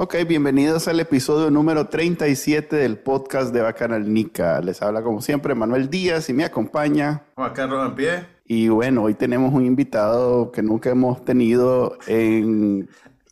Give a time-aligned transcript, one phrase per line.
[0.00, 4.60] Ok, bienvenidos al episodio número 37 del podcast de Bacanal Nica.
[4.60, 8.24] Les habla como siempre Manuel Díaz y me acompaña Juan Carlos pie.
[8.46, 12.88] Y bueno, hoy tenemos un invitado que nunca hemos tenido en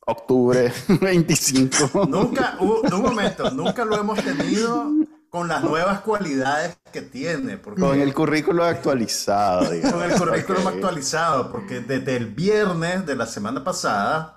[0.06, 2.06] octubre 25.
[2.08, 4.90] Nunca, un momento, nunca lo hemos tenido
[5.30, 7.60] con las nuevas cualidades que tiene.
[7.60, 9.70] con el currículo actualizado.
[9.70, 9.92] Digamos.
[10.00, 14.35] Con el currículum actualizado, porque desde el viernes de la semana pasada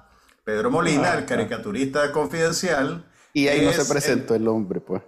[0.50, 3.06] Pedro Molina, el caricaturista confidencial.
[3.34, 5.04] Y ahí no se presentó el hombre, pues.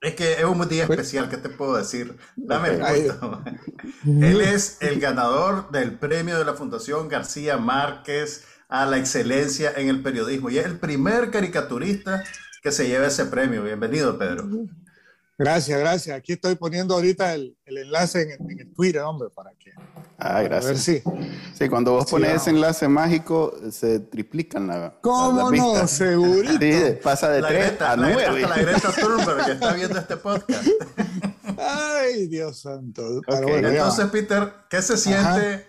[0.00, 2.16] Es que es un día especial, ¿qué te puedo decir?
[2.34, 3.44] Dame el punto.
[4.04, 9.88] Él es el ganador del premio de la Fundación García Márquez a la excelencia en
[9.88, 12.24] el periodismo y es el primer caricaturista
[12.60, 13.62] que se lleva ese premio.
[13.62, 14.48] Bienvenido, Pedro.
[15.36, 16.16] Gracias, gracias.
[16.16, 19.72] Aquí estoy poniendo ahorita el, enlace en, el Twitter, hombre, para que.
[20.16, 20.64] Ah, gracias.
[20.64, 21.02] A ver si.
[21.54, 24.96] Sí, cuando vos pones ese enlace mágico, se triplican la.
[25.00, 25.88] ¿Cómo no?
[25.88, 26.58] Segurito.
[26.60, 28.24] Sí, pasa de 3 a 9.
[28.24, 30.68] Hasta la Greta Thunberg que está viendo este podcast.
[31.58, 33.20] Ay, Dios santo.
[33.26, 35.66] Entonces, Peter, ¿qué se siente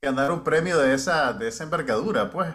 [0.00, 2.48] ganar un premio de esa, de esa envergadura, pues?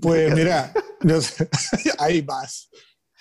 [0.00, 0.72] Pues mira,
[1.98, 2.68] ahí vas.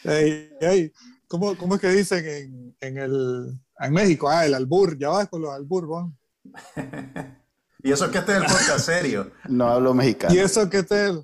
[0.03, 0.91] Ahí, ahí.
[1.31, 4.27] ¿Cómo, ¿Cómo, es que dicen en, en, el, en México?
[4.29, 6.13] Ah, el albur, ya vas con los albur, ¿no?
[7.81, 9.31] y eso que este es el podcast serio.
[9.47, 10.35] No hablo mexicano.
[10.35, 11.15] Y eso que este es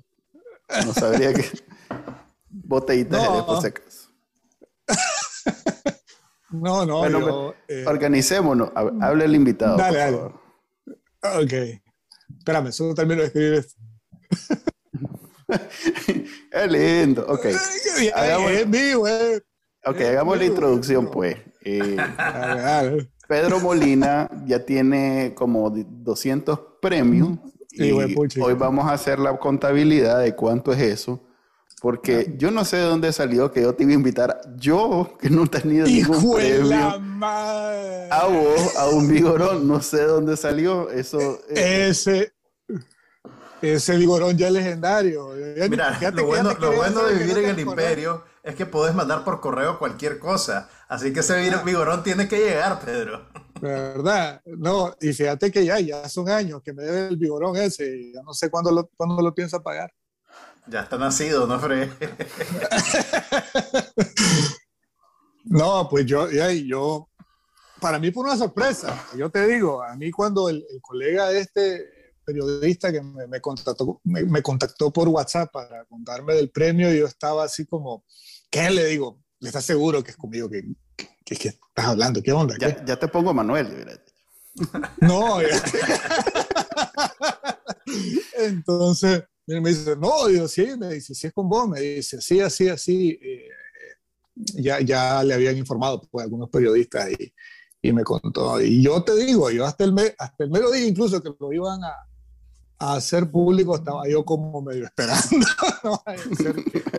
[0.86, 1.44] No sabría que.
[2.48, 3.36] Botellita no.
[3.36, 3.68] de por si
[6.52, 6.98] No, no.
[7.00, 7.84] Bueno, yo, eh...
[7.86, 8.70] Organicémonos.
[8.74, 9.76] Hable el invitado.
[9.76, 10.16] Dale, dale.
[10.16, 11.82] Ok.
[12.38, 13.74] Espérame, solo termino de escribir esto.
[16.50, 17.26] es lindo.
[17.28, 17.44] Ok.
[17.44, 19.42] Es mío, eh.
[19.88, 21.36] Ok, hagamos la introducción, pues.
[21.64, 21.96] Eh,
[23.26, 27.38] Pedro Molina ya tiene como 200 premios.
[27.70, 31.24] Y hoy vamos a hacer la contabilidad de cuánto es eso.
[31.80, 34.40] Porque yo no sé de dónde salió que yo te iba a invitar.
[34.56, 36.76] Yo, que no he tenido ningún premio.
[38.10, 39.68] A vos, a un vigorón.
[39.68, 41.38] No sé de dónde salió eso.
[41.50, 42.32] Eh, ese,
[43.62, 45.30] ese vigorón ya legendario.
[45.70, 49.40] Mira, lo, bueno, lo bueno de vivir en el imperio es que puedes mandar por
[49.40, 50.70] correo cualquier cosa.
[50.88, 53.28] Así que ese vigorón tiene que llegar, Pedro.
[53.60, 54.40] ¿Verdad?
[54.46, 58.10] No, y fíjate que ya, ya son años que me debe el vigorón ese.
[58.10, 59.92] Ya no sé cuándo lo, cuándo lo piensa pagar.
[60.66, 61.90] Ya está nacido, ¿no, Fred?
[65.44, 67.10] no, pues yo, ya, yo,
[67.82, 69.08] para mí fue una sorpresa.
[69.14, 71.98] Yo te digo, a mí cuando el, el colega este
[72.28, 77.44] periodista que me, contactó, me, contactó por WhatsApp para contarme del premio y yo estaba
[77.44, 78.04] así como,
[78.50, 79.22] ¿qué le digo?
[79.40, 80.62] ¿Le estás seguro que es conmigo que,
[81.24, 82.22] que, que estás hablando?
[82.22, 82.56] ¿Qué onda?
[82.58, 84.00] Ya, ya te pongo Manuel.
[85.00, 85.38] No.
[88.38, 92.40] Entonces, me dice, no, digo, sí, me dice, sí es con vos, me dice, sí,
[92.40, 93.18] así, así.
[93.22, 93.48] Eh,
[94.54, 97.32] ya, ya le habían informado pues, algunos periodistas y,
[97.82, 98.60] y, me contó.
[98.60, 101.52] Y yo te digo, yo hasta el, me, hasta el mero día incluso que lo
[101.52, 101.92] iban a,
[102.80, 105.24] a hacer público estaba yo como medio esperando.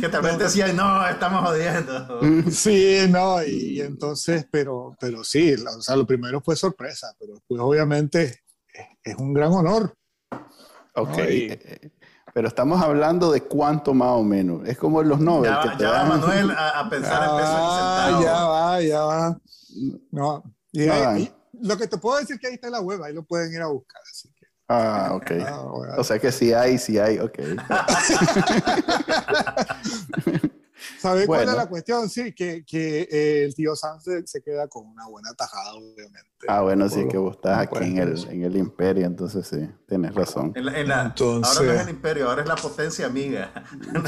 [0.00, 2.20] que, tal vez decían, no, estamos jodiendo.
[2.50, 7.60] Sí, no, y, entonces, pero, pero sí, o sea, lo primero fue sorpresa, pero después
[7.60, 8.42] obviamente
[9.02, 9.96] es, un gran honor.
[10.96, 11.18] Ok.
[12.32, 14.68] pero estamos hablando de cuánto más o menos.
[14.68, 15.50] Es como en los Nobel.
[15.50, 19.38] Ya, que te va Manuel a, pensar en pesos ah, Ya va, ya va.
[20.10, 20.42] No.
[20.72, 20.86] Y,
[21.60, 23.62] lo que te puedo decir es que ahí está la web, ahí lo pueden ir
[23.62, 24.02] a buscar.
[24.10, 24.28] Así.
[24.68, 25.30] Ah, ok.
[25.46, 25.62] Ah,
[25.98, 27.38] o sea que sí hay, sí hay, ok.
[30.98, 32.08] ¿Sabes cuál es la cuestión?
[32.08, 36.46] Sí, que, que eh, el tío Sam se, queda con una buena tajada, obviamente.
[36.48, 40.14] Ah, bueno, sí, que vos estás aquí en el, en el, imperio, entonces sí, tienes
[40.14, 40.52] razón.
[40.54, 43.52] En en la, Ahora no es el imperio, ahora es la potencia amiga.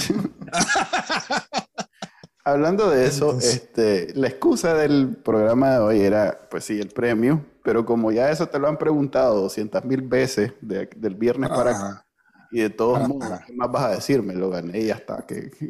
[2.45, 7.45] Hablando de eso, este, la excusa del programa de hoy era, pues sí, el premio,
[7.67, 12.07] pero como ya eso te lo han preguntado 200 mil veces del viernes para acá,
[12.53, 14.35] y de todos modos, ¿qué más vas a decirme?
[14.35, 15.27] Lo gané y ya está.
[15.27, 15.51] Que...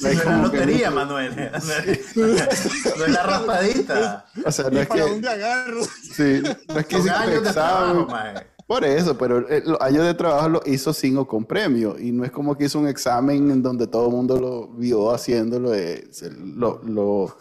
[0.00, 1.32] no es la lotería, Manuel.
[2.16, 4.26] No es la raspadita.
[4.44, 5.00] O sea, no es, que.
[5.00, 5.84] Un agarro.
[5.84, 8.06] Sí, no es que hiciste examen.
[8.66, 11.96] Por eso, pero eh, los años de trabajo lo hizo sin o con premio.
[12.00, 15.12] Y no es como que hizo un examen en donde todo el mundo lo vio
[15.12, 15.72] haciéndolo.
[15.72, 16.10] Eh,
[16.56, 17.36] lo,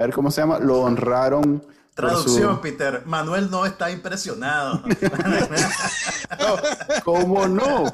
[0.00, 1.62] a ver cómo se llama, lo honraron.
[1.94, 3.02] Traducción, Peter.
[3.04, 4.82] Manuel no está impresionado.
[7.04, 7.84] ¿Cómo no?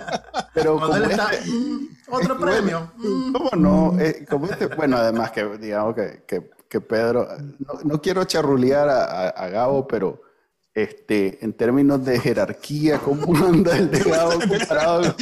[0.55, 1.33] Pero Manuel está.
[1.33, 2.93] Este, mm, otro premio.
[3.33, 3.99] ¿Cómo no?
[3.99, 6.23] Eh, como este, bueno, además que digamos que,
[6.69, 7.27] que, Pedro.
[7.85, 10.21] No, quiero charrulear a, a Gabo, pero
[10.77, 15.17] este, en términos de jerarquía, cómo anda el delgado comparado.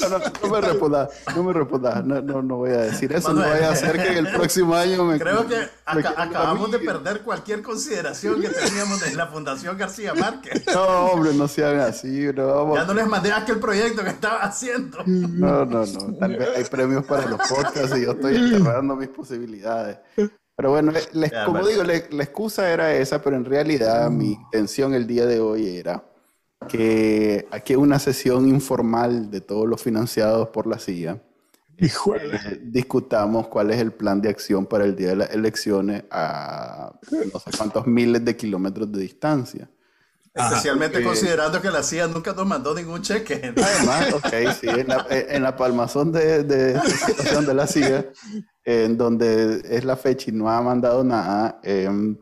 [0.00, 3.34] No, no, no, me respondas, no me respondas, no, no, no, voy a decir eso,
[3.34, 5.18] no voy a hacer que el próximo año me...
[5.18, 10.64] Creo que acabamos de perder cualquier consideración que teníamos de la Fundación García Márquez.
[10.74, 14.98] No, hombre, no sean así, no, Ya no les mandé aquel proyecto que estaba haciendo.
[15.04, 16.26] No, no, no,
[16.56, 19.98] hay premios para los podcasts y yo estoy enterrando mis posibilidades.
[20.60, 20.92] Pero bueno,
[21.46, 25.66] como digo, la, excusa era esa, pero en realidad mi intención el día de hoy
[25.66, 26.04] era
[26.68, 31.18] que aquí una sesión informal de todos los financiados por la CIA.
[31.78, 36.92] Eh, discutamos cuál es el plan de acción para el día de las elecciones a
[37.10, 39.70] no sé cuántos miles de kilómetros de distancia.
[40.34, 43.54] Especialmente considerando que la CIA nunca nos mandó ningún cheque.
[43.56, 44.28] Además, ok,
[44.60, 48.10] sí, en la, en la palmazón de, de, situación de la CIA,
[48.64, 51.60] en donde es la fecha y no ha mandado nada.
[51.62, 52.16] Eh,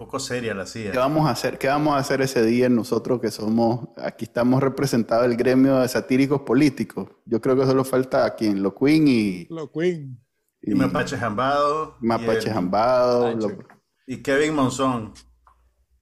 [0.00, 0.92] poco seria la CIA.
[0.92, 1.58] ¿Qué vamos a hacer?
[1.58, 5.88] ¿Qué vamos a hacer ese día nosotros que somos, aquí estamos representados el gremio de
[5.88, 7.10] satíricos políticos?
[7.26, 9.46] Yo creo que solo falta aquí en Lo Queen y...
[9.50, 10.18] Lo Queen.
[10.62, 11.96] Y, Mapache Jambado.
[12.00, 13.38] Mapache Jambado.
[14.06, 15.12] Y Kevin Monzón.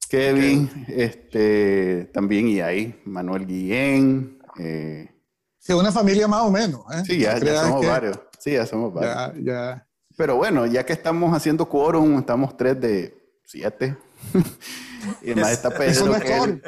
[0.09, 4.39] Kevin, este, también y ahí, Manuel Guillén.
[4.61, 5.11] Eh,
[5.59, 6.83] sí, una familia más o menos.
[6.95, 7.03] ¿eh?
[7.05, 8.17] Sí, ya, somos varios.
[8.39, 9.15] Sí, ya somos varios.
[9.15, 9.87] Ya, ya.
[10.17, 13.15] Pero bueno, ya que estamos haciendo quórum, estamos tres de
[13.45, 13.97] siete.
[15.23, 16.13] y más está Pedro.
[16.19, 16.61] Que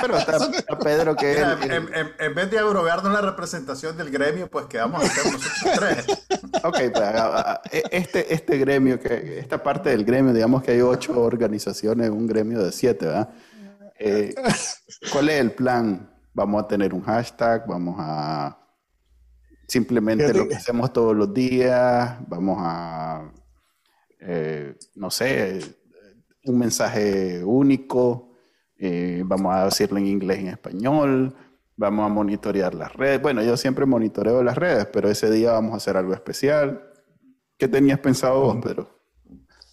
[0.00, 0.38] pero está,
[0.78, 5.42] Pedro que en, vez de abrogarnos la representación del gremio, pues quedamos a nosotros
[5.76, 6.06] tres.
[6.62, 7.14] ok, pues
[7.72, 12.26] e, este, este gremio, que esta parte del gremio, digamos que hay ocho organizaciones, un
[12.26, 13.30] gremio de siete, ¿verdad?
[13.98, 14.34] Eh,
[15.10, 16.10] ¿Cuál es el plan?
[16.34, 18.58] Vamos a tener un hashtag, vamos a
[19.66, 23.32] simplemente lo que hacemos todos los días, vamos a
[24.28, 25.60] eh, no sé,
[26.44, 28.32] un mensaje único,
[28.76, 31.36] eh, vamos a decirlo en inglés y en español,
[31.76, 33.22] vamos a monitorear las redes.
[33.22, 36.82] Bueno, yo siempre monitoreo las redes, pero ese día vamos a hacer algo especial.
[37.56, 38.96] ¿Qué tenías pensado vos, Pedro?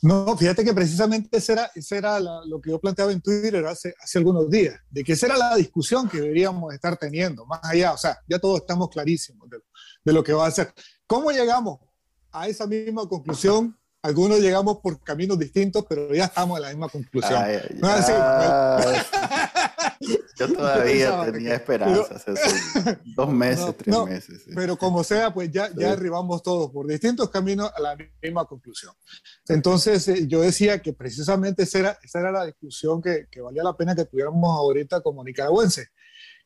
[0.03, 4.17] No, fíjate que precisamente ese era, era lo que yo planteaba en Twitter hace, hace
[4.19, 7.97] algunos días, de que esa era la discusión que deberíamos estar teniendo, más allá, o
[7.97, 9.59] sea, ya todos estamos clarísimos de,
[10.03, 10.73] de lo que va a hacer.
[11.07, 11.79] ¿Cómo llegamos
[12.31, 16.89] a esa misma conclusión algunos llegamos por caminos distintos, pero ya estamos en la misma
[16.89, 17.41] conclusión.
[20.37, 22.25] Yo todavía tenía esperanzas,
[23.15, 24.43] dos meses, tres meses.
[24.53, 28.93] Pero como sea, pues ya, ya arribamos todos por distintos caminos a la misma conclusión.
[29.47, 33.63] Entonces, eh, yo decía que precisamente esa era, esa era la discusión que, que, valía
[33.63, 35.87] la pena que tuviéramos ahorita como nicaragüenses.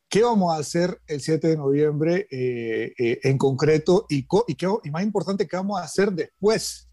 [0.09, 4.67] ¿Qué vamos a hacer el 7 de noviembre eh, eh, en concreto y, y, qué,
[4.83, 6.87] y más importante, qué vamos a hacer después?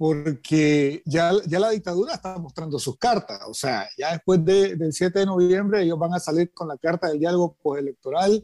[0.00, 3.38] porque ya, ya la dictadura está mostrando sus cartas.
[3.46, 7.08] O sea, ya después del 7 de noviembre ellos van a salir con la carta
[7.08, 8.42] del diálogo postelectoral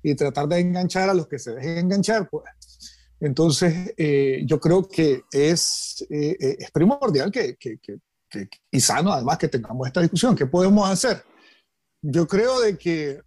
[0.00, 2.28] y tratar de enganchar a los que se dejen enganchar.
[2.30, 2.44] Pues.
[3.18, 7.98] Entonces, eh, yo creo que es, eh, eh, es primordial que, que, que,
[8.70, 10.36] y sano además que tengamos esta discusión.
[10.36, 11.24] ¿Qué podemos hacer?
[12.02, 13.22] Yo creo de que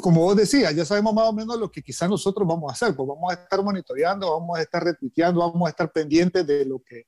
[0.00, 2.94] como vos decías, ya sabemos más o menos lo que quizás nosotros vamos a hacer,
[2.94, 6.82] pues vamos a estar monitoreando, vamos a estar retuiteando, vamos a estar pendientes de lo
[6.82, 7.06] que,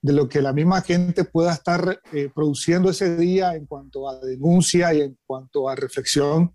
[0.00, 4.18] de lo que la misma gente pueda estar eh, produciendo ese día en cuanto a
[4.20, 6.54] denuncia y en cuanto a reflexión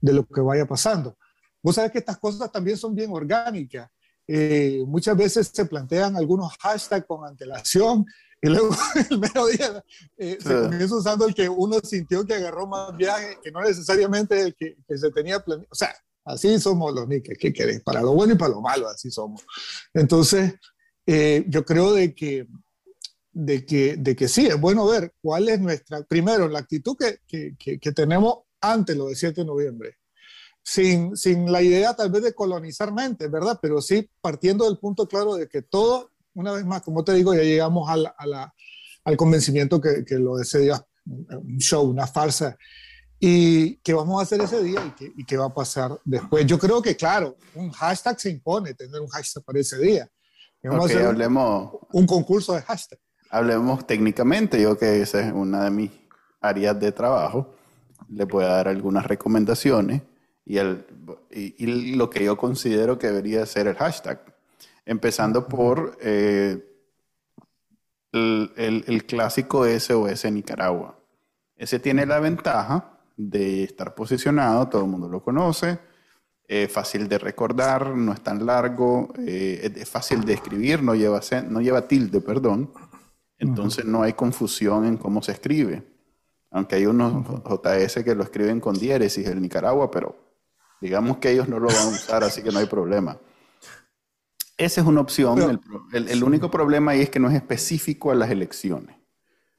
[0.00, 1.16] de lo que vaya pasando.
[1.62, 3.90] Vos sabés que estas cosas también son bien orgánicas.
[4.26, 8.06] Eh, muchas veces se plantean algunos hashtags con antelación
[8.42, 8.70] y luego
[9.10, 9.84] el mero día
[10.16, 14.40] eh, se comienza usando el que uno sintió que agarró más viaje, que no necesariamente
[14.40, 15.68] el que, que se tenía planeado.
[15.70, 15.94] O sea,
[16.24, 17.82] así somos los niques, ¿qué querés?
[17.82, 19.42] Para lo bueno y para lo malo, así somos.
[19.92, 20.54] Entonces,
[21.06, 22.46] eh, yo creo de que,
[23.32, 27.20] de, que, de que sí, es bueno ver cuál es nuestra, primero, la actitud que,
[27.26, 29.96] que, que tenemos antes lo del 7 de noviembre.
[30.62, 33.58] Sin, sin la idea tal vez de colonizar mentes, ¿verdad?
[33.60, 37.34] Pero sí partiendo del punto claro de que todo una vez más, como te digo,
[37.34, 38.54] ya llegamos a la,
[39.04, 42.56] al convencimiento que, que, lo de ese día un show, una farsa.
[43.18, 46.46] ¿Y qué vamos a hacer ese día y qué, y qué, va a pasar después?
[46.46, 50.08] Yo creo que, claro, un hashtag se impone, tener un hashtag para ese día.
[50.62, 52.98] Vamos a hacer hablemos, un, concurso de hashtag.
[53.30, 55.90] Hablemos técnicamente, yo que esa es una de mis
[56.40, 57.54] áreas de trabajo,
[58.08, 60.02] le a dar algunas recomendaciones
[60.44, 60.84] y, el,
[61.30, 64.20] y, lo que yo considero que debería ser el hashtag.
[64.84, 66.64] Empezando por eh,
[68.12, 70.98] el, el, clásico SOS Nicaragua.
[71.56, 75.78] Ese tiene la ventaja de estar posicionado, todo el mundo lo conoce,
[76.50, 81.20] es fácil de recordar, no es tan largo, eh, es fácil de escribir, no lleva,
[81.48, 82.72] no lleva tilde, perdón.
[83.38, 85.84] Entonces no hay confusión en cómo se escribe.
[86.50, 90.16] Aunque hay unos JS que lo escriben con diéresis, el Nicaragua, pero
[90.80, 93.16] digamos que ellos no lo van a usar, así que no hay problema.
[94.60, 95.60] Esa es una opción.
[95.92, 98.96] el, único problema ahí es que no es específico a las elecciones.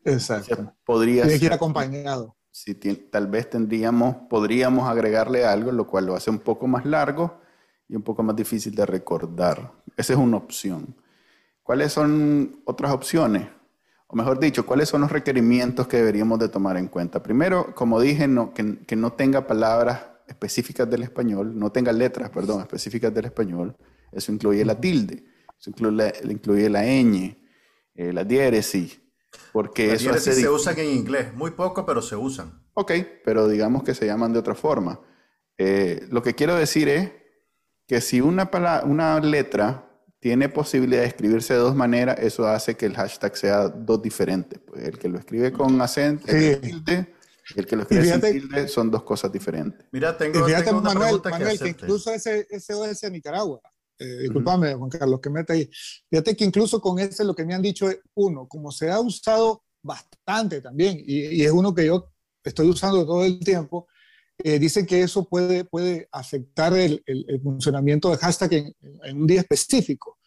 [0.03, 0.73] Exacto.
[0.83, 6.15] podría Tiene que ir acompañado si tal vez tendríamos, podríamos agregarle algo, lo cual lo
[6.15, 7.39] hace un poco más largo
[7.87, 9.71] y un poco más difícil de recordar.
[9.95, 10.95] Esa es una opción.
[11.63, 13.47] ¿Cuáles son otras opciones?
[14.07, 17.23] O mejor dicho, ¿cuáles son los requerimientos que deberíamos de tomar en cuenta?
[17.23, 22.59] Primero, como dije, no, que, no tenga palabras específicas del español, no tenga letras, perdón,
[22.59, 23.77] específicas del español.
[24.11, 25.23] Eso incluye la tilde,
[25.59, 27.37] eso incluye, incluye la ñ,
[27.95, 28.99] eh, la diéresis,
[29.51, 32.61] porque eso se usan en inglés, muy poco, pero se usan.
[32.73, 32.91] Ok,
[33.23, 34.99] pero digamos que se llaman de otra forma.
[35.57, 37.11] Eh, lo que quiero decir es
[37.87, 38.49] que si una,
[38.85, 39.87] una letra
[40.19, 44.59] tiene posibilidad de escribirse de dos maneras, eso hace que el hashtag sea dos diferentes.
[44.59, 47.13] Pues el que lo escribe con acento, tilde,
[47.55, 49.85] y el que lo escribe sin tilde son dos cosas diferentes.
[49.91, 53.61] Mira, tengo, tengo una Manuel, Manuel, que, incluso ese SOS en Nicaragua,
[53.99, 55.69] eh, disculpame, Juan Carlos, que mete ahí.
[56.09, 58.99] Fíjate que incluso con ese lo que me han dicho es, uno, como se ha
[58.99, 62.11] usado bastante también, y, es uno que yo
[62.43, 63.87] estoy usando todo el tiempo,
[64.43, 69.27] eh, dicen que eso puede, puede afectar el, el, funcionamiento de hashtag en, en, un
[69.27, 70.17] día específico.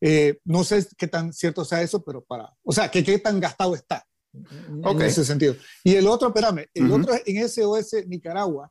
[0.00, 3.40] Eh, no sé qué tan cierto sea eso, pero para, o sea, que qué tan
[3.40, 5.56] gastado está en ese sentido.
[5.82, 8.70] Y el otro, espérame, el otro en SOS Nicaragua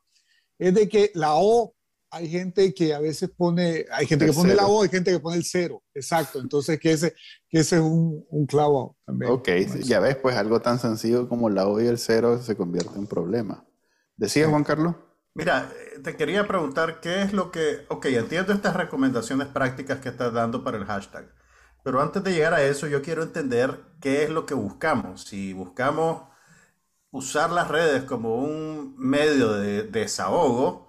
[0.58, 1.73] es de que la O
[2.14, 5.18] hay gente que a veces pone, hay gente que pone la O, hay gente que
[5.18, 6.38] pone el cero, exacto.
[6.38, 7.14] Entonces, que ese,
[7.48, 9.32] que ese es un, un clavo también.
[9.32, 9.48] Ok,
[9.82, 13.08] ya ves, pues algo tan sencillo como la O y el cero se convierte en
[13.08, 13.64] problema.
[14.16, 14.94] ¿Decía Juan Carlos?
[15.34, 20.10] Mira, eh, te quería preguntar qué es lo que, ok, entiendo estas recomendaciones prácticas que
[20.10, 21.28] estás dando para el hashtag,
[21.82, 25.24] pero antes de llegar a eso, yo quiero entender qué es lo que buscamos.
[25.24, 26.22] Si buscamos
[27.10, 30.83] usar las redes como un medio de desahogo,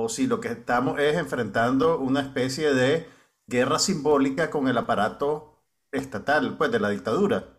[0.00, 3.08] o si lo que estamos es enfrentando una especie de
[3.48, 7.58] guerra simbólica con el aparato estatal, pues de la dictadura.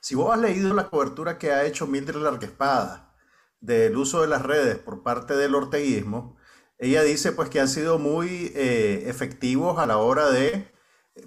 [0.00, 3.14] Si vos has leído la cobertura que ha hecho Mildred Larguespada
[3.60, 6.36] del uso de las redes por parte del orteguismo,
[6.78, 10.70] ella dice pues que han sido muy eh, efectivos a la hora de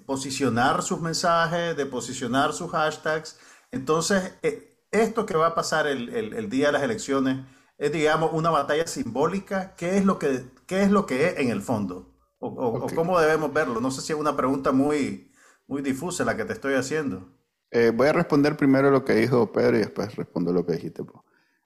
[0.05, 3.37] posicionar sus mensajes, de posicionar sus hashtags.
[3.71, 7.45] Entonces, eh, esto que va a pasar el, el día de las elecciones,
[7.79, 9.73] es, digamos, una batalla simbólica?
[9.75, 12.13] ¿Qué es lo que, qué es, lo que es en el fondo?
[12.37, 13.81] O, cómo debemos verlo?
[13.81, 15.31] No sé si es una pregunta muy,
[15.65, 17.27] muy difusa la que te estoy haciendo.
[17.71, 21.03] Eh, voy a responder primero lo que dijo Pedro y después respondo lo que dijiste.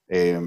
[0.08, 0.40] Eh,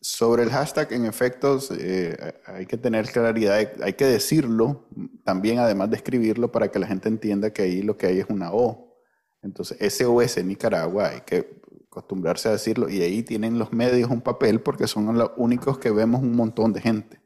[0.00, 4.88] sobre el hashtag, en efectos, eh, hay que tener claridad, hay que decirlo
[5.22, 8.26] también, además de escribirlo, para que la gente entienda que ahí lo que hay es
[8.28, 8.98] una O.
[9.42, 11.61] Entonces, SOS Nicaragua, hay que
[11.92, 15.90] acostumbrarse a decirlo, y ahí tienen los medios un papel porque son los únicos que
[15.90, 17.20] vemos un montón de gente.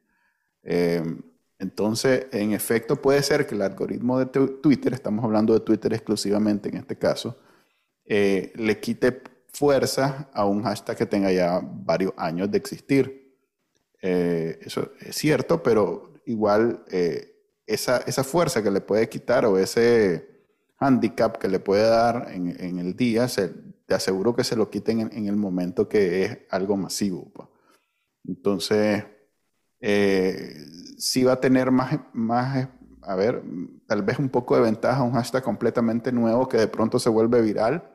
[0.65, 1.05] Eh,
[1.61, 6.69] entonces, en efecto, puede ser que el algoritmo de Twitter, estamos hablando de Twitter exclusivamente
[6.69, 7.39] en este caso,
[8.05, 13.39] eh, le quite fuerza a un hashtag que tenga ya varios años de existir.
[14.03, 16.85] Eh, eso es cierto, pero igual
[17.67, 20.29] esa, esa, fuerza que le puede quitar o ese
[20.79, 23.53] handicap que le puede dar en, en el día se,
[23.87, 27.31] te aseguro que se lo quiten en, el momento que es algo masivo.
[28.25, 29.05] Entonces,
[29.81, 30.57] eh,
[30.99, 32.69] sí va a tener más, más,
[33.03, 33.43] a ver,
[33.87, 37.41] tal vez un poco de ventaja un hashtag completamente nuevo que de pronto se vuelve
[37.41, 37.93] viral.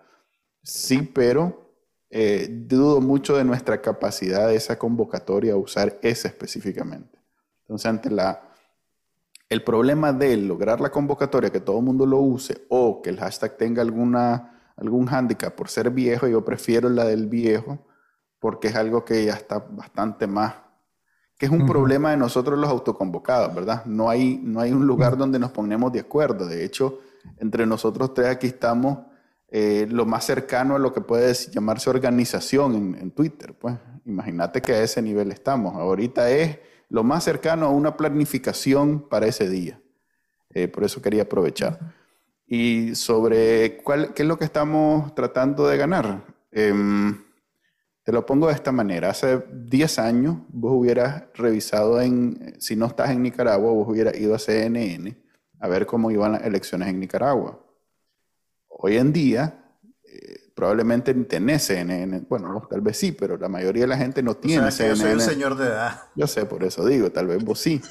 [0.64, 1.76] Sí, pero
[2.10, 7.20] eh, dudo mucho de nuestra capacidad de esa convocatoria a usar ese específicamente.
[7.64, 8.54] Entonces, ante la,
[9.50, 13.20] el problema de lograr la convocatoria, que todo el mundo lo use o que el
[13.20, 17.80] hashtag tenga alguna algún hándicap por ser viejo, yo prefiero la del viejo
[18.40, 20.56] porque es algo que ya está bastante más,
[21.38, 23.86] que es un problema de nosotros los autoconvocados, ¿verdad?
[23.86, 26.48] No hay, no hay un lugar donde nos ponemos de acuerdo.
[26.48, 27.00] De hecho,
[27.38, 29.00] entre nosotros tres aquí estamos
[29.48, 33.54] eh, lo más cercano a lo que puede llamarse organización en, Twitter.
[33.54, 35.76] Pues imagínate que a ese nivel estamos.
[35.76, 36.58] Ahorita es
[36.90, 39.80] lo más cercano a una planificación para ese día.
[40.50, 42.01] Eh, por eso quería aprovechar
[42.54, 46.26] y sobre cuál, qué es lo que estamos tratando de ganar.
[46.52, 47.18] Em,
[48.04, 49.12] Te lo pongo de esta manera.
[49.12, 54.36] Hace 10 años vos hubieras revisado en, si no estás en Nicaragua, vos hubieras ido
[54.36, 55.16] a CNN
[55.62, 57.58] a ver cómo iban las elecciones en Nicaragua.
[58.68, 59.64] Hoy en día,
[60.04, 64.36] eh, probablemente tenés CNN, bueno, tal vez sí, pero la mayoría de la gente no
[64.36, 64.98] tiene CNN.
[64.98, 66.02] Yo soy un señor de edad.
[66.18, 67.82] Yo sé, por eso digo, tal vez vos sí,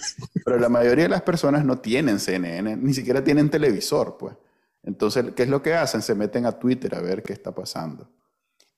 [0.45, 4.35] pero la mayoría de las personas no tienen CNN, ni siquiera tienen televisor, pues.
[4.83, 6.03] Entonces, ¿qué es lo que hacen?
[6.03, 8.11] Se meten a Twitter a ver qué está pasando.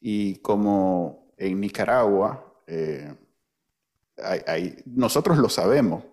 [0.01, 3.15] Y como en Nicaragua, eh,
[4.87, 6.05] nosotros lo sabemos,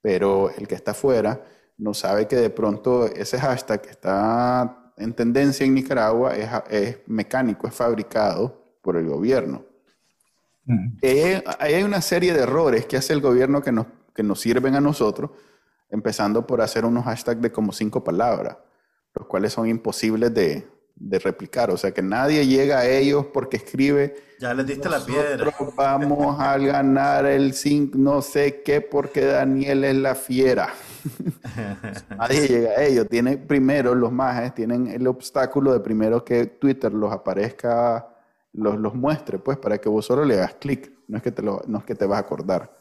[0.00, 1.42] pero el que está afuera
[1.78, 7.66] no sabe que de pronto ese hashtag que está en tendencia en Nicaragua es, mecánico,
[7.66, 9.64] es fabricado por el gobierno.
[10.64, 10.98] Mm.
[11.00, 14.74] Eh, hay una serie de errores que hace el gobierno que nos, que nos sirven
[14.74, 15.30] a nosotros,
[15.88, 18.56] empezando por hacer unos hashtags de como cinco palabras,
[19.14, 20.66] los cuales son imposibles de,
[21.00, 21.70] de replicar.
[21.70, 24.14] O sea, que nadie llega a ellos porque escribe.
[24.38, 25.52] Ya les diste la piedra.
[25.76, 30.68] Vamos a ganar el zinc, no sé qué, porque Daniel es la fiera.
[32.16, 33.08] nadie llega a ellos.
[33.08, 38.08] Tiene primero, los majes tienen el obstáculo de primero que Twitter los aparezca,
[38.52, 40.92] los, los muestre, pues, para que vos solo le hagas clic.
[41.08, 42.78] No es que te, lo, no es que te vas a acordar.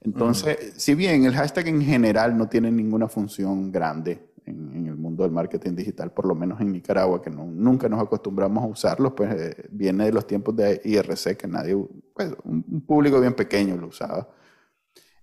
[0.00, 5.05] Entonces, si bien el hashtag en general no tiene ninguna función grande, en, el mundo
[5.22, 9.32] del marketing digital, por lo menos en Nicaragua, que nunca nos acostumbramos a usarlo, pues
[9.32, 11.76] eh, viene de los tiempos de IRC, que nadie,
[12.14, 14.28] pues, un, público bien pequeño lo usaba.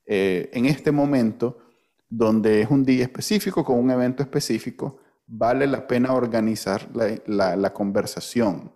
[0.06, 1.58] Eh, en este momento,
[2.10, 7.74] donde es un día específico con un evento específico, vale la pena organizar la, la
[7.74, 8.72] conversación.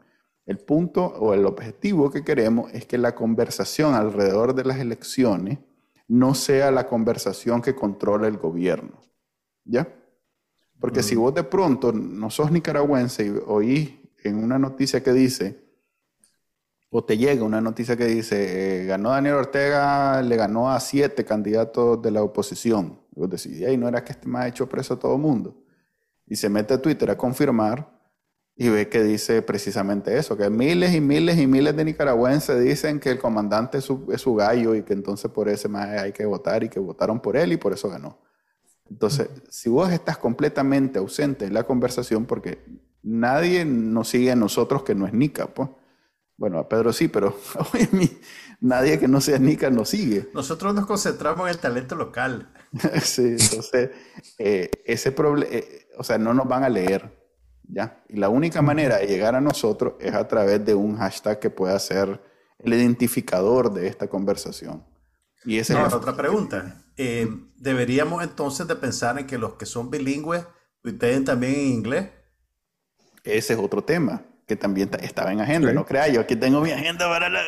[0.46, 5.60] El punto o el objetivo que queremos es que la conversación alrededor de las elecciones
[6.08, 9.02] no sea la conversación que controla el gobierno.
[9.66, 9.97] ¿Ya?
[10.80, 13.92] Porque si vos de pronto no sos nicaragüense y oís
[14.24, 15.68] en una noticia que dice,
[16.90, 21.26] o te llega una noticia que dice, eh, ganó Daniel Ortega, le ganó a siete
[21.26, 23.00] candidatos de la oposición.
[23.16, 25.22] Y vos decís, ahí no era que este más ha hecho preso a todo el
[25.22, 25.56] mundo.
[26.26, 27.98] Y se mete a Twitter a confirmar
[28.56, 33.00] y ve que dice precisamente eso, que miles y miles y miles de nicaragüenses dicen
[33.00, 36.12] que el comandante es su, es su gallo y que entonces por ese más hay
[36.12, 38.18] que votar y que votaron por él y por eso ganó.
[38.90, 42.64] Entonces, si vos estás completamente ausente en la conversación, porque
[43.04, 45.70] nadie nos sigue a nosotros que no es Nica, pues.
[46.38, 47.36] Bueno, a Pedro sí, pero
[48.62, 50.30] nadie que no sea Nica nos sigue.
[50.36, 52.54] Nosotros nos concentramos en el talento local.
[53.02, 53.90] sí, entonces,
[54.38, 57.12] eh, ese problema, eh, o sea, no nos van a leer,
[57.64, 58.04] ¿ya?
[58.08, 61.50] Y la única manera de llegar a nosotros es a través de un hashtag que
[61.50, 62.22] pueda ser
[62.60, 64.86] el identificador de esta conversación.
[65.44, 66.84] Y esa es otra pregunta.
[66.98, 70.44] Eh, ¿Deberíamos entonces de pensar en que los que son bilingües
[70.82, 72.10] tuiteen también en inglés?
[73.24, 75.74] Ese es otro tema que también estaba en agenda.
[75.74, 77.42] No creas, yo aquí tengo mi agenda para la...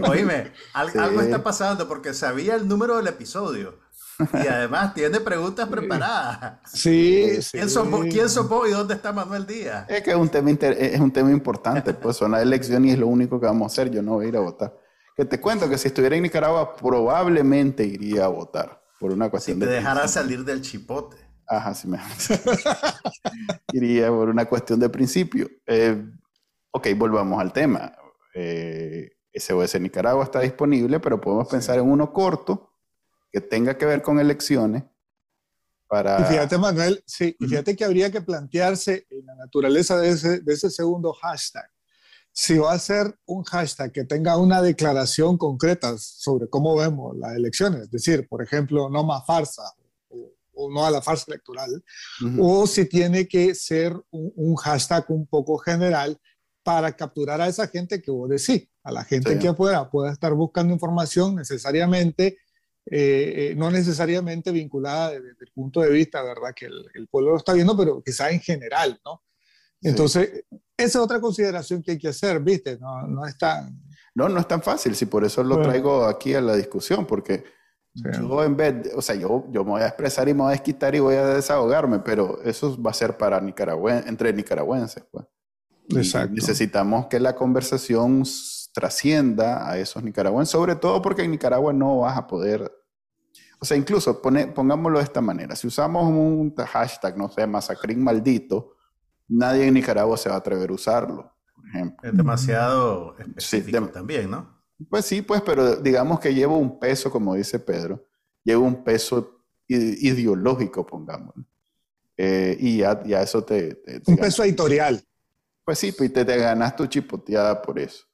[0.08, 3.80] Oíme, algo está pasando porque sabía el número del episodio.
[4.18, 6.60] Y además tiene preguntas preparadas.
[6.72, 9.86] Sí, ¿Quién, Sos, ¿Quién vos y dónde está Manuel Díaz?
[9.88, 11.92] Es que es un tema, es un tema importante.
[11.92, 13.90] Pues son las elecciones y es lo único que vamos a hacer.
[13.90, 14.74] Yo no voy a ir a votar.
[15.16, 19.58] Que te cuento que si estuviera en Nicaragua probablemente iría a votar por una cuestión
[19.58, 21.16] si te dejara salir del chipote.
[21.48, 21.98] Ajá, sí me
[23.72, 25.48] iría por una cuestión de principio.
[25.66, 26.04] Eh,
[26.70, 27.96] ok, volvamos al tema.
[28.34, 32.72] Eh, SOS Nicaragua está disponible, pero podemos pensar en uno corto
[33.30, 34.84] que tenga que ver con elecciones.
[35.86, 36.20] Para...
[36.20, 40.40] Y fíjate, Manuel, sí, y fíjate que habría que plantearse en la naturaleza de ese,
[40.40, 41.70] de ese segundo hashtag
[42.38, 47.34] si va a ser un hashtag que tenga una declaración concreta sobre cómo vemos las
[47.34, 49.62] elecciones, es decir, por ejemplo, no más farsa
[50.52, 51.82] o, no a la farsa electoral,
[52.38, 56.20] o si tiene que ser un, hashtag un poco general
[56.62, 60.34] para capturar a esa gente que vos decís, a la gente que pueda, pueda estar
[60.34, 62.36] buscando información necesariamente,
[62.84, 66.52] eh, eh, no necesariamente vinculada desde, el punto de vista, ¿verdad?
[66.54, 69.22] Que el, el pueblo lo está viendo, pero quizá en general, ¿no?
[69.82, 70.44] Entonces,
[70.76, 72.78] esa es otra consideración que hay que hacer, ¿viste?
[72.78, 73.82] No, no es tan...
[74.14, 77.44] No, no es tan fácil, si por eso lo traigo aquí a la discusión, porque
[77.92, 80.52] yo en vez, o sea, yo, yo me voy a expresar y me voy a
[80.52, 85.26] desquitar y voy a desahogarme, pero eso va a ser para nicaragüenses, entre nicaragüenses, pues.
[85.90, 86.34] Exacto.
[86.34, 88.24] necesitamos que la conversación
[88.72, 92.72] trascienda a esos nicaragüenses, sobre todo porque en Nicaragua no vas a poder
[93.58, 95.56] o sea, incluso pone, pongámoslo de esta manera.
[95.56, 98.75] Si usamos un hashtag, no sé, masacrín maldito,
[99.28, 102.08] nadie en Nicaragua se va a atrever a usarlo, por ejemplo.
[102.08, 104.56] Es demasiado específico también, ¿no?
[104.90, 108.04] Pues sí, pues, pero digamos que llevo un peso, como dice Pedro,
[108.44, 111.44] llevo un peso ideológico, pongámoslo.
[112.16, 113.82] Eh, y ya, eso te...
[114.06, 115.02] un peso editorial.
[115.64, 118.04] Pues sí, pues te, te ganas tu chipoteada por eso.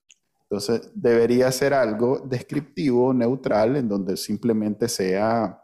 [0.45, 5.63] Entonces, debería ser algo descriptivo, neutral, en donde simplemente sea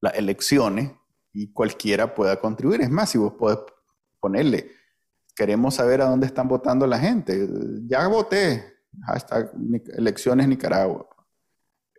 [0.00, 0.92] las elecciones
[1.32, 2.80] y cualquiera pueda contribuir.
[2.82, 3.58] Es más, si vos podés
[4.24, 4.70] ponerle,
[5.36, 7.46] queremos saber a dónde están votando la gente.
[7.86, 8.64] Ya voté,
[9.06, 9.50] hasta
[9.98, 11.06] elecciones Nicaragua.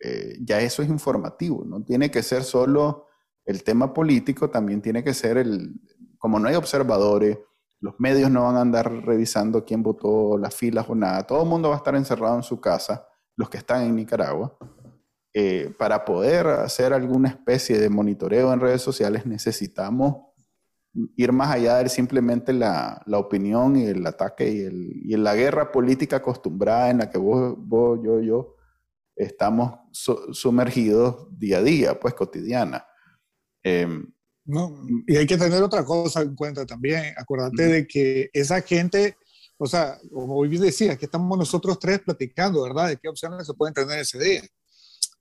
[0.01, 3.05] Eh, ya eso es informativo, no tiene que ser solo
[3.45, 5.79] el tema político, también tiene que ser el,
[6.17, 7.37] como no hay observadores,
[7.79, 11.49] los medios no van a andar revisando quién votó, las filas o nada, todo el
[11.49, 14.57] mundo va a estar encerrado en su casa, los que están en Nicaragua.
[15.31, 20.34] Eh, para poder hacer alguna especie de monitoreo en redes sociales necesitamos
[21.15, 25.35] ir más allá de simplemente la, la opinión y el ataque y, el, y, la
[25.35, 28.55] guerra política acostumbrada en la que vos, vos yo, yo
[29.15, 32.85] estamos sumergidos día a día, pues cotidiana.
[33.63, 34.11] Em,
[34.45, 37.13] no, y hay que tener otra cosa en cuenta también.
[37.17, 39.17] Acuérdate de que esa gente,
[39.57, 42.89] o sea, como hoy decía, que estamos nosotros tres platicando, ¿verdad?
[42.89, 44.43] De qué opciones se pueden tener ese día.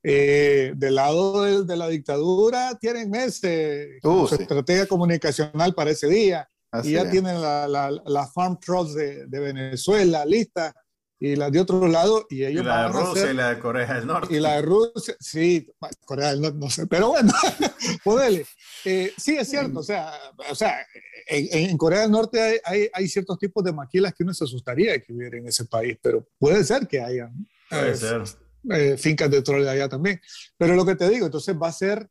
[0.06, 6.46] Eh, del lado de, la dictadura tienen meses uh, su estrategia comunicacional para ese día.
[6.82, 10.74] y ya tienen la, la, Farm Trust de, de, Venezuela lista
[11.18, 12.26] y la de otro lado.
[12.28, 14.36] Y, ellos y la de Rusia y la de Corea del Norte.
[14.36, 15.72] Y la de Rusia, sí,
[16.04, 17.32] Corea del Norte, no sé, pero bueno,
[18.04, 18.44] podele.
[18.84, 20.12] Eh, sí, es cierto, o sea,
[20.50, 20.86] o sea
[21.28, 24.44] en, en Corea del Norte hay, hay, hay, ciertos tipos de maquilas que uno se
[24.44, 27.30] asustaría de que hubiera en ese país, pero puede ser que haya.
[27.70, 30.20] Puede ser eh, fincas de petróleo allá también.
[30.57, 32.09] Pero lo que te digo, entonces va a ser,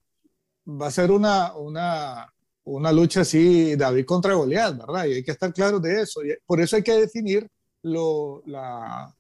[0.67, 5.05] va a ser una, una, una lucha así, David contra Goliat, ¿verdad?
[5.05, 6.23] Y hay que estar claros de eso.
[6.23, 7.47] Y por eso hay que definir
[7.81, 9.13] lo, la,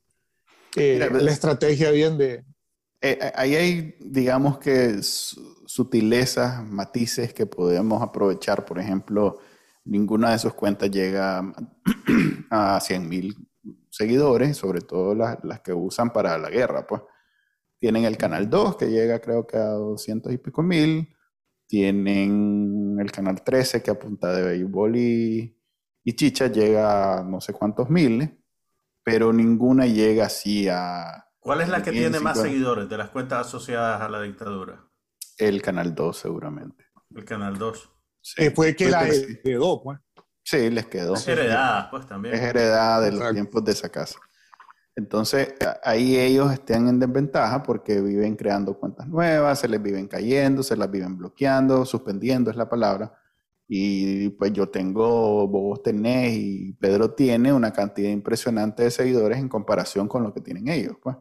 [0.75, 2.43] eh, la estrategia bien de...
[3.01, 8.63] Eh, ahí hay, digamos que, sutilezas, matices que podemos aprovechar.
[8.63, 9.39] Por ejemplo,
[9.83, 11.53] ninguna de sus cuentas llega
[12.49, 13.35] a 100 mil
[13.89, 17.01] seguidores, sobre todo las, las, que usan para la guerra, pues.
[17.83, 21.13] Tienen el canal 2, que llega creo que a 200 y pico mil.
[21.67, 25.61] Tienen el canal 13, que apunta de béisbol y,
[26.01, 28.29] y chicha, llega a no sé cuántos miles,
[29.03, 31.25] pero ninguna llega así a...
[31.41, 34.89] ¿Cuál es la que tiene más seguidores de las cuentas asociadas a la dictadura?
[35.37, 36.85] El canal 2, seguramente.
[37.13, 37.91] El canal 2.
[38.21, 38.49] Sí.
[38.51, 39.99] fue que la heredó, pues.
[40.41, 41.15] Sí, les quedó.
[41.15, 42.33] Es heredada, pues también.
[42.33, 44.19] Es heredada de los tiempos de esa casa.
[44.95, 50.61] Entonces, ahí ellos están en desventaja porque viven creando cuentas nuevas, se les viven cayendo,
[50.61, 53.13] se las viven bloqueando, suspendiendo es la palabra.
[53.67, 59.49] Y pues yo tengo, vos tenés y Pedro tiene una cantidad impresionante de seguidores en
[59.49, 60.97] comparación con lo que tienen ellos.
[61.01, 61.15] Pues.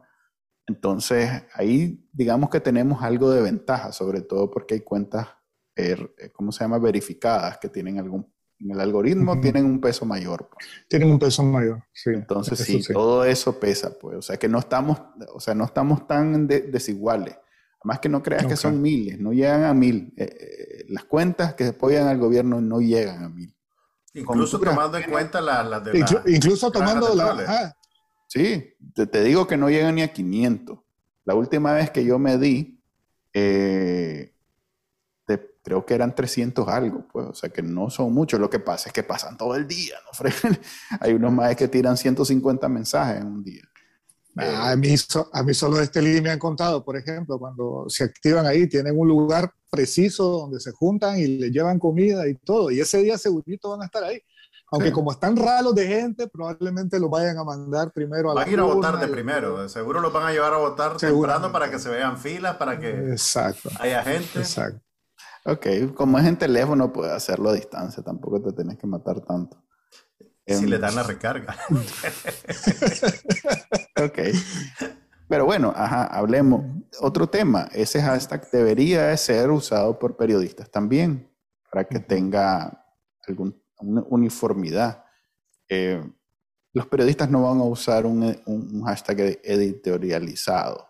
[0.67, 5.27] Entonces, ahí digamos que tenemos algo de ventaja, sobre todo porque hay cuentas,
[5.75, 8.32] er, ¿cómo se llama?, verificadas que tienen algún
[8.63, 10.49] en el algoritmo tienen un peso mayor.
[10.49, 10.67] Pues.
[10.87, 12.11] Tienen un peso mayor, sí.
[12.11, 14.17] Entonces sí, todo eso pesa, pues.
[14.17, 15.01] O sea que no estamos,
[15.33, 17.35] o sea, no estamos tan desiguales.
[17.81, 20.13] Además que no creas que son miles, no llegan a mil.
[20.15, 23.53] Eh, eh, las cuentas que se apoyan al gobierno no llegan a mil.
[24.13, 27.75] Incluso tomando en cuenta las la de Incluso tomando la...
[28.27, 30.79] sí, te, digo que no llegan ni a 500.
[31.25, 32.79] La última vez que yo me di,
[33.33, 34.32] eh,
[35.63, 38.39] creo que eran 300 algo, pues, o sea que no son muchos.
[38.39, 40.29] Lo que pasa es que pasan todo el día, ¿no?
[40.99, 43.63] Hay unos más que tiran 150 mensajes en un día.
[44.35, 44.95] Ah, a, mí,
[45.31, 48.67] a mí solo de este línea me han contado, por ejemplo, cuando se activan ahí,
[48.67, 52.97] tienen un lugar preciso donde se juntan y le llevan comida y todo, y ese
[52.99, 54.19] día segurito van a estar ahí.
[54.71, 58.51] Aunque como están raros de gente, probablemente los vayan a mandar primero a van a
[58.51, 59.69] ir a votar de primero.
[59.69, 62.89] Seguro los van a llevar a votar temprano para que se vean filas, para que
[63.11, 63.69] Exacto.
[63.79, 64.39] haya gente.
[64.39, 64.81] Exacto.
[65.45, 69.61] Ok, como es en teléfono, puedes hacerlo a distancia, tampoco te tienes que matar tanto.
[70.45, 71.55] Si le dan la recarga.
[74.03, 74.19] ok.
[75.27, 76.65] Pero bueno, ajá, hablemos.
[76.99, 81.29] Otro tema, ese hashtag debería ser usado por periodistas también,
[81.71, 82.85] para que tenga
[83.27, 83.53] alguna
[84.09, 85.05] uniformidad.
[85.69, 86.03] Eh,
[86.73, 90.89] los periodistas no van a usar un, un hashtag editorializado.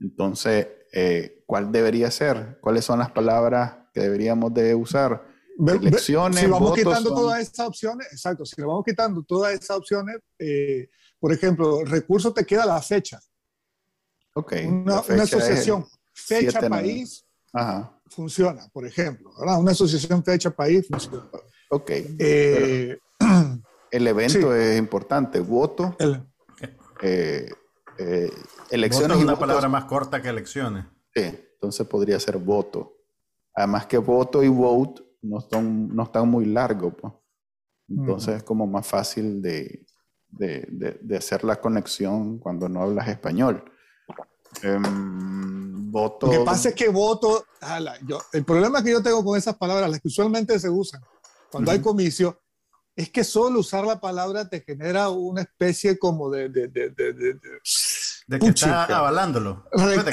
[0.00, 2.58] Entonces, eh, ¿cuál debería ser?
[2.60, 5.26] ¿Cuáles son las palabras que deberíamos de usar?
[5.58, 10.18] Elecciones, si vamos quitando todas esas opciones, exacto, si le vamos quitando todas esas opciones,
[10.38, 13.20] eh, por ejemplo, recurso te queda la fecha.
[14.34, 14.52] Ok.
[14.66, 17.24] Una, asociación fecha-país
[18.06, 19.58] funciona, por ejemplo, ¿verdad?
[19.58, 21.28] Una asociación fecha-país funciona.
[21.70, 21.90] Ok.
[21.90, 22.96] Eh,
[23.90, 25.96] el evento es importante, voto.
[25.98, 26.24] El,
[27.02, 27.48] eh,
[28.70, 29.18] elecciones.
[29.18, 30.84] es una palabra más corta que elecciones.
[31.14, 31.22] Sí,
[31.54, 32.98] entonces podría ser voto.
[33.54, 37.12] Además que voto y vote no están, no están muy largos, pues.
[37.88, 39.86] Entonces es como más fácil de,
[40.28, 43.64] de, hacer la conexión cuando no hablas español.
[44.62, 46.26] Em, voto.
[46.26, 47.44] Lo que pasa es que voto,
[48.06, 51.02] yo, el problema que yo tengo con esas palabras, las que usualmente se usan
[51.50, 52.40] cuando hay comicio,
[52.96, 56.48] es que solo usar la palabra te genera una especie como de...
[56.48, 57.12] De, de, de,
[58.26, 59.64] de que está avalándolo.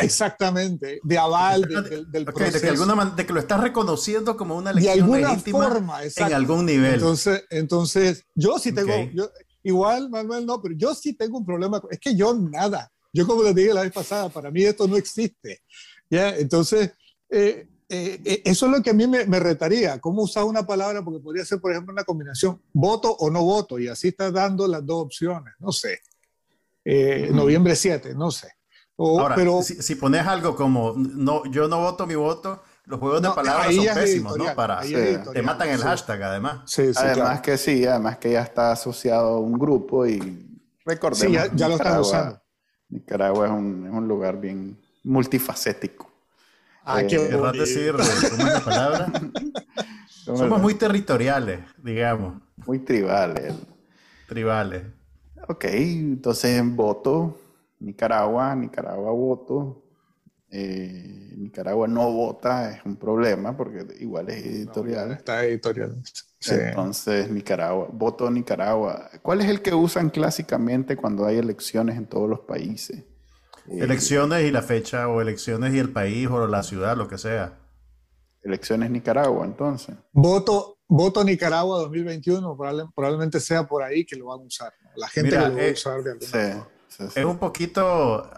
[0.01, 2.53] Exactamente, de aval del, proceso.
[2.53, 6.33] De que, alguna de que lo estás reconociendo como una elección de alguna forma, en
[6.33, 6.95] algún nivel.
[6.95, 9.31] Entonces, entonces yo sí tengo, yo,
[9.63, 11.81] igual Manuel no, pero yo sí tengo un problema.
[11.89, 12.91] Es que yo nada.
[13.13, 15.61] Yo como les dije la vez pasada, para mí esto no existe.
[16.09, 16.35] ¿ya?
[16.35, 16.91] Entonces,
[17.29, 21.03] eh, eh, eh, eso es lo que a mí me, retaría, cómo usar una palabra,
[21.03, 24.65] porque podría ser, por ejemplo, una combinación voto o no voto, y así está dando
[24.65, 25.99] las dos opciones, no sé.
[26.85, 28.47] Eh, noviembre 7, no sé.
[28.97, 33.29] Ahora, pero, si, pones algo como no, yo no voto mi voto, los juegos de
[33.31, 34.55] palabras son pésimos, ¿no?
[34.55, 36.61] Para, te matan el hashtag, además.
[36.67, 41.43] Sí, además que sí, además que ya está asociado a un grupo y recordemos.
[41.43, 42.41] Sí, ya, lo están usando.
[42.87, 46.10] Nicaragua es un, es un lugar bien multifacético.
[46.83, 49.11] Ah, qué eh, decir, ¿cómo es la palabra?
[50.07, 52.41] Somos muy territoriales, digamos.
[52.65, 53.53] Muy tribales.
[54.27, 54.83] Tribales.
[55.47, 57.39] Ok, entonces en voto,
[57.79, 59.83] Nicaragua, Nicaragua voto.
[60.49, 65.13] Eh, Nicaragua no vota, es un problema porque igual es editorial.
[65.13, 65.95] está editorial.
[66.47, 69.09] Entonces, Nicaragua, voto Nicaragua.
[69.21, 73.03] ¿Cuál es el que usan clásicamente cuando hay elecciones en todos los países?
[73.79, 77.57] Elecciones y la fecha, o elecciones y el país, o la ciudad, lo que sea.
[78.43, 79.95] Elecciones Nicaragua, entonces.
[80.11, 82.57] Voto, voto Nicaragua 2021,
[82.93, 84.73] probablemente sea por ahí que lo van a usar.
[84.95, 86.67] La gente lo va a eh, usar de alguna
[87.15, 88.29] Es un poquito,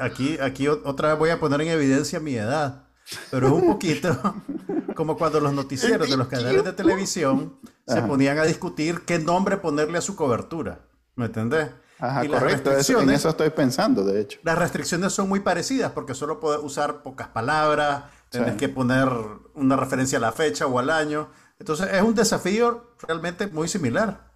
[0.00, 2.84] aquí, aquí otra vez voy a poner en evidencia mi edad,
[3.30, 4.34] pero es un poquito
[4.94, 9.56] como cuando los noticieros de los canales de televisión se ponían a discutir qué nombre
[9.56, 10.86] ponerle a su cobertura.
[11.16, 11.70] ¿Me entendés?
[12.00, 14.40] Ajá, correcto, en eso estoy pensando, de hecho.
[14.42, 19.08] Las restricciones son muy parecidas porque solo puedes usar pocas palabras, tienes que poner
[19.54, 21.28] una referencia a la fecha o al año.
[21.58, 24.30] Entonces es un desafío realmente muy similar.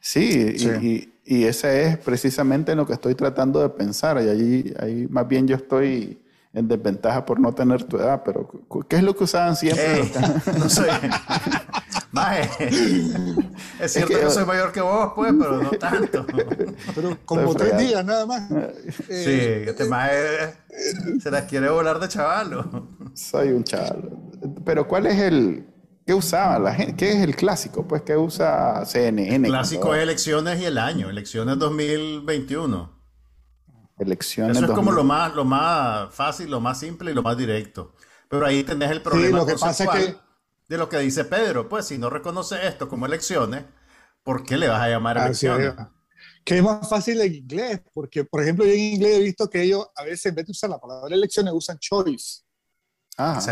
[0.00, 4.22] Sí, Y, y, ese es precisamente lo que estoy tratando de pensar.
[4.22, 8.48] Y allí, ahí más bien yo estoy en desventaja por no tener tu edad, pero
[8.88, 10.10] ¿qué es lo que usaban siempre?
[10.58, 10.88] no soy.
[13.80, 16.26] es cierto que, yo soy mayor que vos, pues, pero no tanto.
[16.94, 18.48] Pero como tres días nada más.
[18.48, 20.54] sí, eh, este maje
[21.20, 22.88] se las quiere volar de chavalo.
[23.14, 24.10] Soy un chaval.
[24.64, 25.66] Pero ¿cuál es el.
[26.06, 26.96] ¿Qué usaba la gente?
[26.96, 27.86] ¿Qué es el clásico?
[27.86, 29.46] Pues, ¿qué usa CNN?
[29.46, 32.97] El clásico es elecciones y el año, elecciones 2021.
[33.98, 34.56] Elecciones.
[34.56, 37.94] Eso es como lo más, lo más fácil, lo más simple y lo más directo.
[38.28, 39.40] Pero ahí tenés el problema.
[39.40, 40.16] Sí, lo que pasa es que
[40.68, 41.68] de lo que dice Pedro.
[41.68, 43.64] Pues si no reconoce esto como elecciones,
[44.22, 45.74] ¿por qué le vas a llamar elecciones?
[46.44, 49.62] que es más fácil en inglés, porque por ejemplo yo en inglés he visto que
[49.62, 52.40] ellos a veces en vez de usar la palabra elecciones usan choice.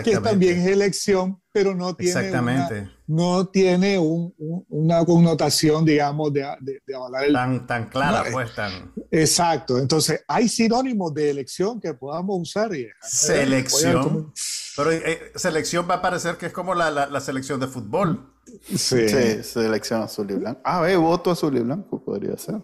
[0.04, 6.94] Que también es elección, pero no tiene, Una, no tiene una connotación, digamos, de, de,
[6.94, 7.32] avalar el...
[7.32, 8.92] Tan, tan clara, pues, tan...
[9.10, 9.78] Exacto.
[9.78, 12.72] Entonces, hay sinónimos de elección que podamos usar.
[12.76, 14.32] Y, selección.
[14.76, 18.34] Pero eh, selección va a parecer que es como la, la, selección de fútbol.
[18.68, 19.08] Sí.
[19.08, 19.42] sí.
[19.42, 20.60] selección azul y blanco.
[20.62, 22.62] Ah, eh, voto azul y blanco podría ser.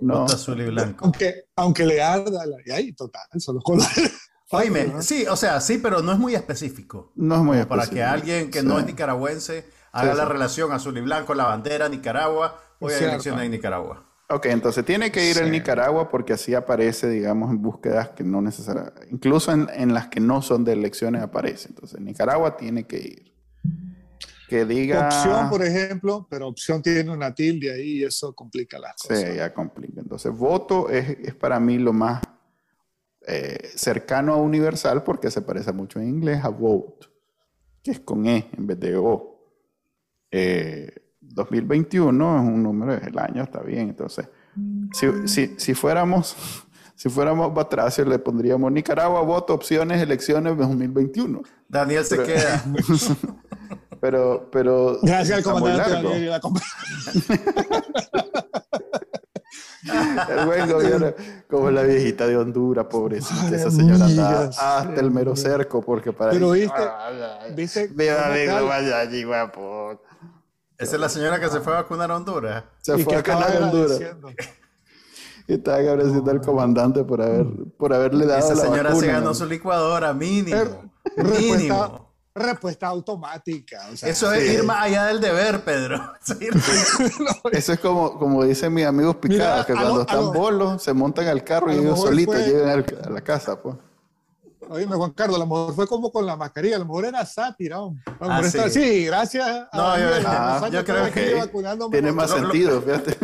[0.00, 0.22] No.
[0.22, 1.04] Voto azul y blanco.
[1.04, 4.10] Aunque, aunque le arda, la, y ahí, total, son los colores.
[4.52, 7.12] Oíme, sí, o sea, sí, pero no es muy específico.
[7.14, 7.76] No es muy específico.
[7.76, 11.88] Para que alguien que no es nicaragüense haga la relación azul y blanco, la bandera,
[11.88, 14.06] Nicaragua, voy a elecciones en Nicaragua.
[14.28, 18.40] Ok, entonces tiene que ir en Nicaragua porque así aparece, digamos, en búsquedas que no
[18.40, 21.68] necesariamente, incluso en, en, las que no son de elecciones aparece.
[21.68, 23.34] Entonces, Nicaragua tiene que ir.
[24.48, 25.06] Que diga...
[25.06, 29.20] Opción, por ejemplo, pero opción tiene una tilde ahí y eso complica las cosas.
[29.20, 30.00] Sí, ya complica.
[30.00, 32.20] Entonces, voto es, es para mí lo más
[33.32, 37.06] eh, cercano a universal porque se parece mucho en inglés a vote,
[37.80, 39.38] que es con E en vez de O.
[40.32, 43.90] 2021 eh, es un número, del año, está bien.
[43.90, 44.28] Entonces,
[44.92, 46.34] si, si, si fuéramos,
[46.96, 51.42] si fuéramos Batracio, le pondríamos Nicaragua, voto, opciones, elecciones 2021.
[51.68, 52.64] Daniel se queda.
[54.00, 54.98] pero, pero.
[55.02, 56.40] Gracias al comandante Daniel.
[60.28, 61.14] El buen gobierno,
[61.48, 66.32] como la viejita de Honduras, pobrecita, esa señora anda hasta el mero cerco, porque para.
[66.32, 66.80] Pero viste,
[67.54, 68.10] viste.
[68.10, 70.00] allí, guapo.
[70.78, 72.64] Esa es la señora que se fue a vacunar a Honduras.
[72.80, 74.00] Se fue a vacunar a Honduras.
[75.48, 77.44] Y estaba agradeciendo al comandante por, haber,
[77.76, 78.38] por haberle dado.
[78.38, 80.92] Esa señora se ganó su licuadora, mínimo.
[81.16, 81.26] mínimo.
[81.26, 82.09] respuesta
[82.82, 83.88] automática.
[83.90, 86.12] Eso es ir más allá del deber, Pedro.
[87.52, 91.44] Eso es como, como dicen mis amigos picados, que cuando están bolos se montan al
[91.44, 93.60] carro y ellos solitos llegan a la casa.
[93.60, 93.76] Pues.
[94.70, 97.26] Oíme, Juan Carlos, a lo mejor fue como con la mascarilla, a lo mejor era
[97.26, 97.78] sátira.
[98.20, 99.04] Ah, sí.
[99.04, 99.66] gracias.
[99.72, 99.98] No,
[100.68, 101.50] yo, creo que
[101.90, 103.16] tiene más sentido, fíjate.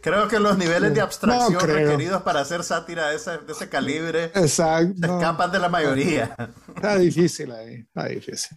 [0.00, 4.26] creo que los niveles de abstracción requeridos para hacer sátira de ese, de ese calibre
[4.26, 6.36] Exacto, escapan de la mayoría.
[6.76, 8.56] Está difícil ahí, está difícil.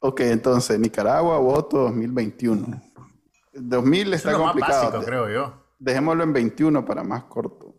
[0.00, 2.82] Ok, entonces, Nicaragua, voto 2021.
[3.52, 4.82] 2000 está complicado.
[4.82, 5.64] básico, creo yo.
[5.78, 7.73] Dejémoslo en 21 para más corto.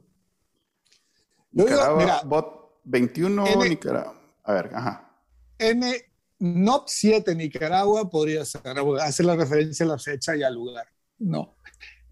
[1.56, 4.22] Nicaragua, bot 21 Nicaragua.
[4.44, 5.12] A ver, ajá.
[5.58, 5.96] N,
[6.40, 8.62] NOP 7 Nicaragua podría ser,
[9.02, 10.86] hacer la referencia a la fecha y al lugar.
[11.20, 11.56] No.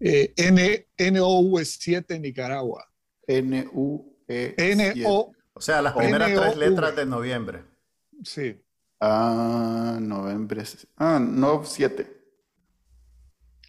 [0.00, 2.86] Eh, N, NOV 7 Nicaragua.
[3.26, 4.54] N, U, E.
[4.56, 5.32] N, O.
[5.52, 7.64] O sea, las primeras tres letras de noviembre.
[8.24, 8.60] Sí.
[8.98, 10.64] Ah, noviembre.
[10.96, 12.24] Ah, NOP 7.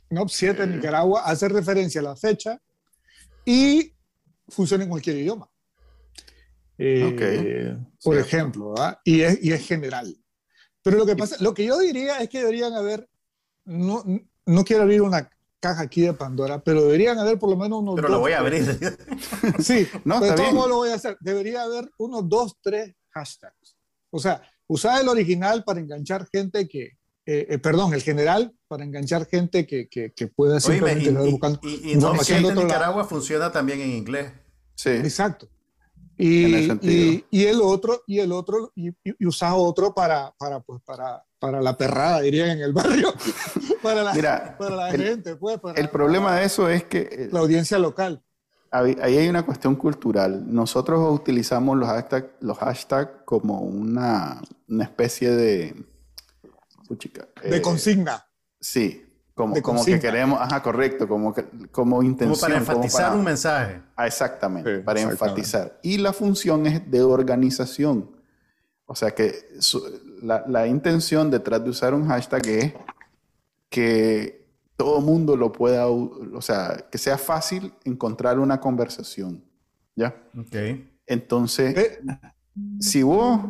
[0.09, 2.61] NOP 7 Nicaragua hace referencia a la fecha
[3.43, 3.93] y
[4.47, 5.49] funciona en cualquier idioma.
[6.77, 10.15] Eh, por ejemplo, y es, y es general.
[10.83, 13.09] Pero lo que pasa, lo que yo diría es que deberían haber,
[13.65, 14.03] no,
[14.45, 17.95] no quiero abrir una caja aquí de Pandora, pero deberían haber por lo menos unos.
[17.95, 18.63] Pero lo voy a abrir.
[19.59, 21.17] sí, no, pero todo lo voy a hacer.
[21.19, 23.75] Debería haber unos dos, tres hashtags.
[24.11, 26.83] O sea, usar el original para enganchar gente que,
[27.25, 31.59] eh, eh, perdón, el general para enganchar gente que, que, que pueda simplemente y, buscando
[31.63, 34.31] y, y, no, en Nicaragua funciona también en inglés.
[34.75, 34.89] Sí.
[34.89, 35.49] Exacto.
[36.17, 41.61] Y, y, el otro, y el otro, y, y otro para, para, pues, para, para
[41.61, 43.13] la perrada, dirían en el barrio,
[43.81, 45.35] para la, para la gente.
[45.35, 46.99] Pues, el problema de eso es que...
[46.99, 48.23] Eh, la audiencia local.
[48.71, 50.43] Ahí hay una cuestión cultural.
[50.53, 55.75] Nosotros utilizamos los hashtags los hashtag como una, una especie de...
[56.89, 58.25] de consigna.
[58.59, 59.04] Sí,
[59.35, 62.35] como, como que queremos, ajá, correcto, como, que, como intención.
[62.35, 63.81] Como para enfatizar un mensaje.
[63.95, 65.77] Ah, exactamente, para enfatizar.
[65.83, 68.15] Y la función es de organización.
[68.85, 69.33] O sea que
[70.21, 72.73] la, la, intención detrás de usar un hashtag es
[73.69, 79.43] que todo mundo lo pueda, o sea, que sea fácil encontrar una conversación.
[79.95, 80.15] ¿Ya?
[80.37, 80.55] Ok.
[81.07, 81.99] Entonces, eh.
[82.79, 83.41] si vos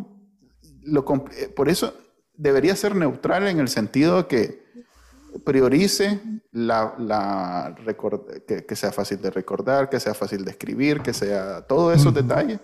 [0.83, 1.05] lo...
[1.37, 1.93] Eh, por eso
[2.33, 4.64] debería ser neutral en el sentido de que
[5.43, 6.21] priorice
[6.51, 7.75] la, la
[8.47, 12.59] que, sea fácil de recordar, que sea fácil de escribir, que sea todos esos detalles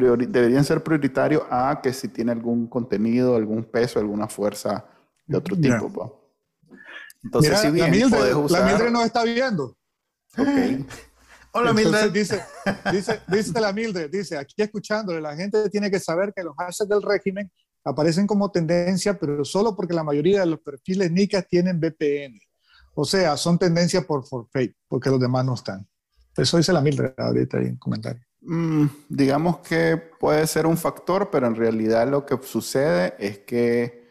[0.00, 4.84] deberían ser prioritarios a que si tiene algún contenido, algún peso, alguna fuerza
[5.26, 6.30] de otro tipo.
[7.22, 8.60] Entonces, si bien la Mildred, usar...
[8.60, 9.76] la Mildred nos está viendo.
[10.36, 10.46] Ok.
[11.52, 12.12] Hola, Mildred.
[12.12, 12.44] Dice,
[12.92, 16.90] dice, dice la Mildred, dice, aquí escuchándole, la gente tiene que saber que los hashtags
[16.90, 17.50] del régimen
[17.86, 22.40] aparecen como tendencia, pero solo porque la mayoría de los perfiles NICA tienen VPN.
[22.94, 25.86] O sea, son tendencia por for fake, porque los demás no están.
[26.36, 28.22] Eso dice la Mildred ahorita ahí en comentario.
[28.40, 34.04] Mm, digamos que puede ser un factor, pero en realidad lo que sucede es que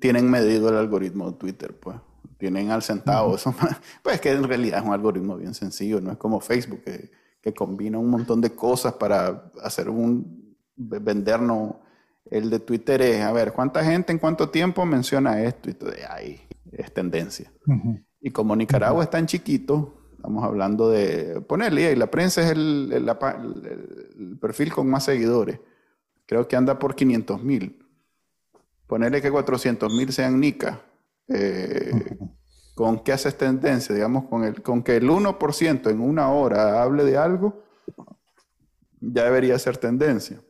[0.00, 1.98] tienen medido el algoritmo de Twitter, pues.
[2.38, 3.36] Tienen al centavo.
[3.36, 3.54] eso,
[4.02, 7.10] pues que en realidad es un algoritmo bien sencillo, no es como Facebook que,
[7.42, 11.76] que combina un montón de cosas para hacer un vendernos
[12.30, 15.70] el de Twitter es, a ver, ¿cuánta gente en cuánto tiempo menciona esto?
[15.70, 16.40] Y todo, ahí
[16.72, 17.52] es tendencia.
[18.20, 22.92] Y como Nicaragua es tan chiquito, estamos hablando de ponerle, y la prensa es el,
[22.92, 25.60] el, perfil con más seguidores.
[26.26, 27.86] Creo que anda por 500 mil.
[28.86, 30.82] Ponerle que 400 mil sean Nica.
[31.28, 32.18] Eh,
[32.74, 33.94] ¿Con qué haces tendencia?
[33.94, 37.62] Digamos, con, el, con que el 1% en una hora hable de algo,
[39.00, 40.40] ya debería ser tendencia.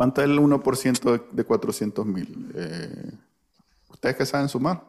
[0.00, 2.50] ¿Cuánto es el 1% de, 400 mil?
[2.54, 3.12] Eh,
[3.90, 4.82] ¿Ustedes que saben sumar?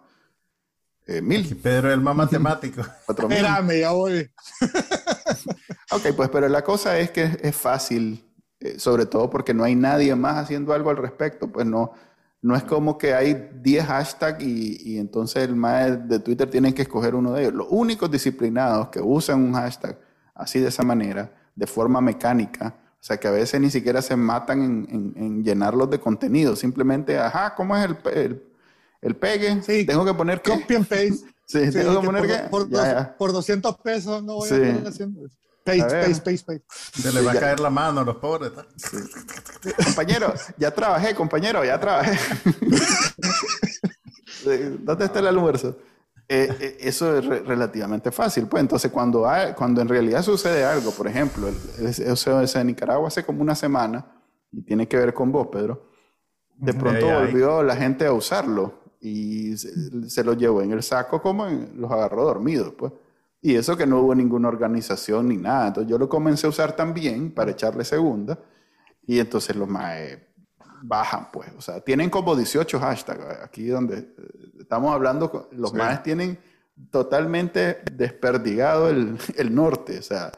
[1.05, 1.53] Eh, mil.
[1.57, 2.81] Pedro es el más matemático.
[3.09, 4.31] Espérame, ya voy.
[5.91, 8.23] ok, pues pero la cosa es que es fácil,
[8.61, 11.51] eh, sobre todo porque no hay nadie más haciendo algo al respecto.
[11.51, 11.91] Pues no,
[12.41, 16.73] no es como que hay 10 hashtags y, y entonces el más de Twitter tiene
[16.73, 17.53] que escoger uno de ellos.
[17.53, 19.99] Los únicos disciplinados que usan un hashtag
[20.33, 24.15] así de esa manera, de forma mecánica, o sea, que a veces ni siquiera se
[24.15, 26.55] matan en, en, llenarlos de contenido.
[26.55, 28.43] Simplemente, ajá, ¿cómo es el,
[29.01, 29.63] el, pegue?
[29.63, 30.51] Sí, tengo que poner qué.
[30.51, 31.15] Copy and paste.
[31.47, 32.37] sí, tengo que poner qué.
[32.47, 32.69] Por,
[33.17, 35.35] por, 200 pesos no voy a estar haciendo eso.
[35.63, 37.01] Paste, paste, paste, paste.
[37.01, 38.51] Se le va a caer la mano a los pobres.
[39.83, 42.19] compañero, ya trabajé, compañero, ya trabajé.
[44.79, 45.75] ¿Dónde está el almuerzo?
[46.33, 48.47] Eh, eh, eso es relativamente fácil.
[48.47, 53.09] Pues entonces, cuando, hay, cuando en realidad sucede algo, por ejemplo, el, SOS de Nicaragua
[53.09, 54.05] hace como una semana
[54.49, 55.89] y tiene que ver con vos, Pedro,
[56.55, 61.47] de pronto volvió la gente a usarlo y se, lo llevó en el saco como
[61.75, 62.93] los agarró dormidos, pues.
[63.41, 65.67] Y eso que no hubo ninguna organización ni nada.
[65.67, 68.39] Entonces yo lo comencé a usar también para echarle segunda
[69.05, 69.97] y entonces los más
[70.81, 71.49] bajan, pues.
[71.57, 73.41] O sea, tienen como 18 hashtags.
[73.43, 74.13] Aquí donde eh,
[74.59, 76.39] estamos hablando, los más tienen
[76.89, 79.99] totalmente desperdigado el, el, norte.
[79.99, 80.31] O sea,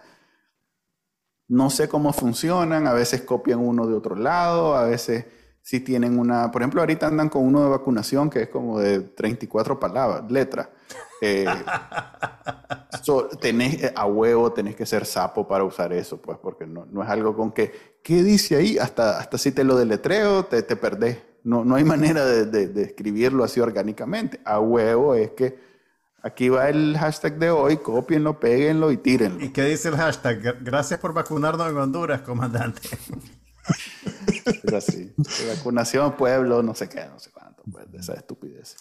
[1.48, 2.88] no sé cómo funcionan.
[2.88, 5.26] A veces copian uno de otro lado, a veces
[5.64, 9.00] si tienen una, por ejemplo, ahorita andan con uno de vacunación que es como de
[9.00, 10.68] 34 palabras, letras.
[11.22, 11.46] Eh,
[13.40, 17.02] tenés eh, a huevo, tenés que ser sapo para usar eso, pues, porque no, no,
[17.02, 18.78] es algo con que, ¿qué dice ahí?
[18.78, 21.18] Hasta, hasta si te lo deletreo, te, te perdés.
[21.44, 24.40] No, no hay manera de, de, escribirlo así orgánicamente.
[24.46, 25.58] A huevo es que
[26.22, 29.44] aquí va el hashtag de hoy, copienlo, péguenlo y tírenlo.
[29.44, 30.64] ¿Y qué dice el hashtag?
[30.64, 32.82] Gracias por vacunarnos en Honduras, comandante.
[34.46, 35.14] Es así.
[35.56, 38.76] Vacunación, pueblo, no sé qué, no sé cuánto, pues, de esa estupidez.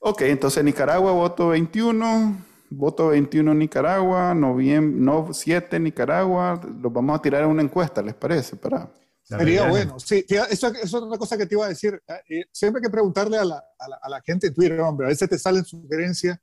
[0.00, 2.36] Ok, entonces Nicaragua, voto 21.
[2.70, 6.60] Voto 21 Nicaragua, noviembre, no 7 Nicaragua.
[6.80, 8.56] Los vamos a tirar en una encuesta, ¿les parece?
[8.56, 8.90] Para...
[9.22, 9.98] Sería bueno.
[9.98, 12.00] Sí, eso, es otra cosa que te iba a decir.
[12.28, 13.64] Eh, siempre hay que preguntarle a la,
[14.00, 15.06] a la, gente en Twitter, hombre.
[15.06, 16.38] A veces te salen sugerencias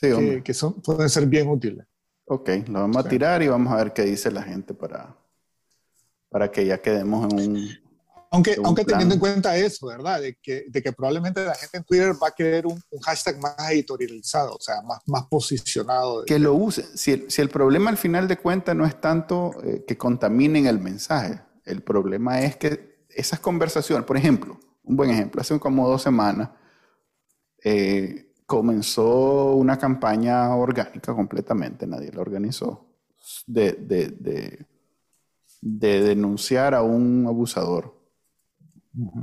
[0.00, 1.86] que, que, son, pueden ser bien útiles.
[2.24, 5.14] Ok, lo vamos a tirar y vamos a ver qué dice la gente para,
[6.30, 7.81] para que ya quedemos en un...
[8.32, 10.20] Aunque, aunque teniendo en cuenta eso, ¿verdad?
[10.20, 13.54] De que, de que probablemente la gente en Twitter va a querer un, hashtag más
[13.70, 16.24] editorializado, o sea, más, más posicionado.
[16.24, 16.84] Que lo use.
[16.96, 20.66] Si el, si el, problema al final de cuentas no es tanto eh, que contaminen
[20.66, 25.88] el mensaje, el problema es que esas conversaciones, por ejemplo, un buen ejemplo, hace como
[25.88, 26.50] dos semanas
[27.62, 32.86] eh, comenzó una campaña orgánica completamente, nadie la organizó,
[33.46, 34.66] de, de
[35.62, 37.94] de denunciar a un abusador.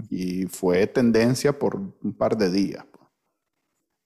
[0.09, 2.85] Y fue tendencia por un par de días.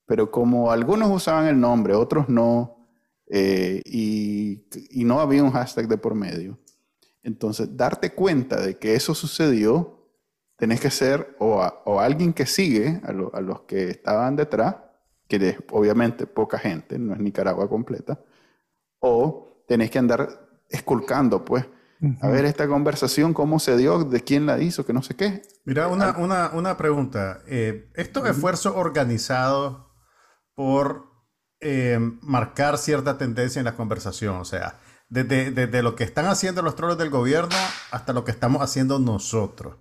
[0.06, 2.88] Pero como algunos usaban el nombre, otros no,
[3.28, 4.66] eh, y,
[5.06, 6.60] no había un hashtag de por medio,
[7.24, 10.10] entonces darte cuenta de que eso sucedió,
[10.58, 14.76] tenés que ser o, alguien que sigue a, a, los que estaban detrás,
[15.28, 18.20] que es obviamente poca gente, no es Nicaragua completa,
[19.00, 21.66] o tenés que andar esculcando, pues,
[22.22, 25.42] a ver esta conversación, cómo se dio, de quién la hizo, que no sé qué.
[25.66, 27.42] Mira, una, una, una pregunta.
[27.48, 29.86] Eh, estos esfuerzos organizados
[30.56, 31.06] por
[31.62, 36.62] eh, marcar cierta tendencia en la conversación, o sea, desde, desde, lo que están haciendo
[36.62, 37.56] los troles del gobierno
[37.92, 39.78] hasta lo que estamos haciendo nosotros.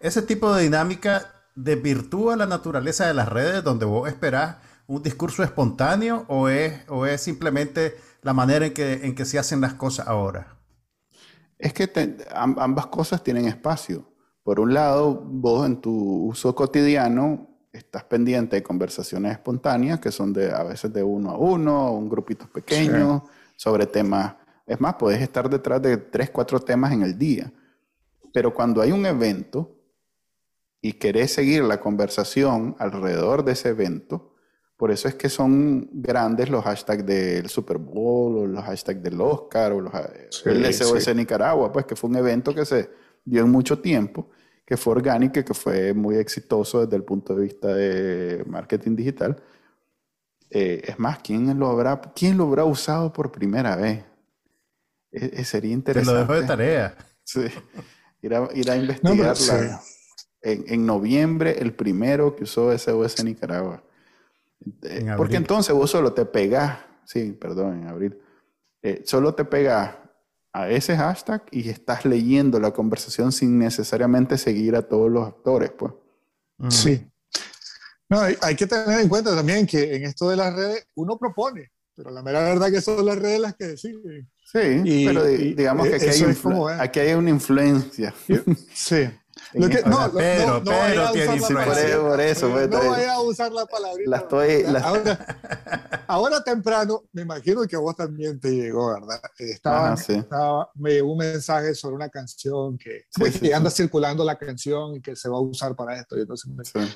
[0.00, 4.56] Ese tipo de dinámica desvirtúa la naturaleza de las redes donde vos esperás
[4.86, 9.38] un discurso espontáneo o es, o es simplemente la manera en que, en que se
[9.38, 10.57] hacen las cosas ahora?
[11.58, 11.90] Es que
[12.34, 14.04] ambas cosas tienen espacio.
[14.42, 20.32] Por un lado, vos en tu uso cotidiano estás pendiente de conversaciones espontáneas que son
[20.32, 23.24] de a veces de uno a uno, un grupito pequeño,
[23.56, 24.36] sobre temas.
[24.66, 27.52] Es más, puedes estar detrás de tres, cuatro temas en el día.
[28.32, 29.74] Pero cuando hay un evento
[30.80, 34.34] y querés seguir la conversación alrededor de ese evento,
[34.78, 39.20] por eso es que son grandes los hashtags del Super Bowl o los hashtags del
[39.20, 39.92] Oscar o los,
[40.44, 42.88] el SOS Nicaragua, pues que fue un evento que se
[43.24, 44.30] dio en mucho tiempo,
[44.64, 48.94] que fue orgánico y que fue muy exitoso desde el punto de vista de marketing
[48.94, 49.42] digital.
[50.48, 54.04] Eh, es más, ¿quién lo, habrá, ¿quién lo habrá usado por primera vez?
[55.10, 56.08] E, e, sería interesante.
[56.08, 56.96] Te lo dejo de tarea.
[57.24, 57.46] Sí,
[58.22, 59.80] ir a, ir a investigarla.
[60.40, 63.82] en, en noviembre, el primero que usó SOS Nicaragua.
[64.82, 68.18] Eh, porque entonces vos solo te pegás, sí, perdón, en abril,
[68.82, 69.96] eh, solo te pegás
[70.52, 75.70] a ese hashtag y estás leyendo la conversación sin necesariamente seguir a todos los actores,
[75.70, 75.92] pues.
[76.70, 77.06] Sí.
[78.08, 81.70] No, hay, que tener en cuenta también que en esto de las redes uno propone,
[81.94, 84.30] pero la mera verdad que son las redes las que deciden.
[84.44, 86.36] Sí, pero digamos que aquí hay,
[86.80, 88.14] aquí hay, una influencia.
[88.72, 89.08] Sí.
[89.54, 92.00] Lo que, no, pero, no, pero tiene influencia.
[92.00, 94.02] Por eso, pues, no vaya a usar la palabra.
[94.06, 99.20] La estoy, ahora, ahora, temprano, me imagino que a vos también te llegó, ¿verdad?
[99.38, 104.36] Estaba, estaba, me llegó un mensaje sobre una canción que, pues, que anda circulando la
[104.36, 106.18] canción y que se va a usar para esto.
[106.18, 106.50] Y entonces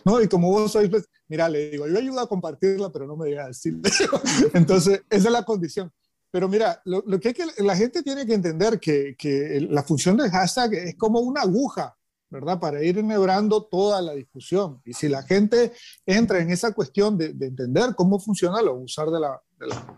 [0.05, 3.16] no, y como vos sois, pues, mira, le digo, yo ayudo a compartirla, pero no
[3.16, 3.80] me diga decir.
[4.53, 5.90] entonces, esa es la condición.
[6.30, 9.82] Pero mira, lo, lo que, hay que la gente tiene que entender que, que la
[9.82, 11.94] función del hashtag es como una aguja
[12.32, 12.58] ¿verdad?
[12.58, 14.80] Para ir enhebrando toda la discusión.
[14.84, 15.72] Y si la gente
[16.06, 19.40] entra en esa cuestión de, entender cómo funciona, lo va a usar de la,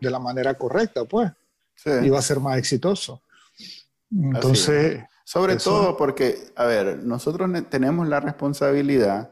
[0.00, 1.30] de la, manera correcta, pues.
[2.02, 3.22] Y va a ser más exitoso.
[4.10, 5.04] Entonces...
[5.26, 9.30] Sobre todo porque, a ver, nosotros tenemos la responsabilidad,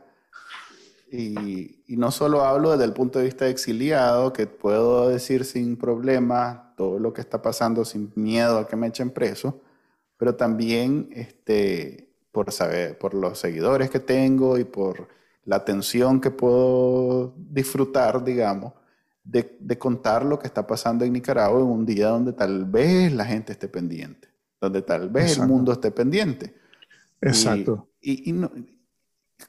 [1.11, 5.45] y, y, no solo hablo desde el punto de vista de exiliado, que puedo decir
[5.45, 9.61] sin problema todo lo que está pasando, sin miedo a que me echen preso,
[10.17, 15.09] pero también este, por saber, por los seguidores que tengo y por
[15.45, 18.73] la atención que puedo disfrutar, digamos,
[19.23, 23.13] de, de, contar lo que está pasando en Nicaragua en un día donde tal vez
[23.13, 24.29] la gente esté pendiente,
[24.61, 26.55] donde tal vez el mundo esté pendiente.
[27.21, 27.89] Exacto.
[28.01, 28.75] Y, y,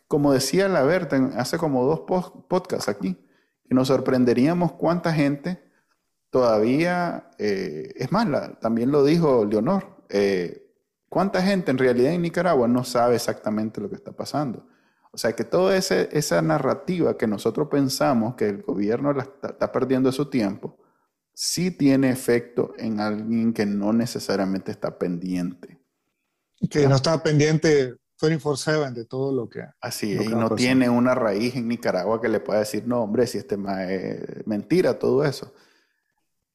[0.07, 2.01] como decía la Berta hace como dos
[2.47, 3.17] podcasts aquí,
[3.67, 5.63] que nos sorprenderíamos cuánta gente
[6.29, 8.27] todavía, eh, es más,
[8.59, 10.72] también lo dijo Leonor, eh,
[11.13, 14.65] cuánta gente en realidad en Nicaragua no sabe exactamente lo que está pasando.
[15.11, 20.27] O sea que toda esa narrativa que nosotros pensamos que el gobierno está, perdiendo su
[20.27, 20.75] tiempo,
[21.31, 25.79] sí tiene efecto en alguien que no necesariamente está pendiente.
[26.67, 29.63] Que no está pendiente 24/7 de todo lo que...
[29.81, 33.27] Así es, y no tiene una raíz en Nicaragua que le pueda decir, no, hombre,
[33.27, 35.53] si este es mentira, todo eso.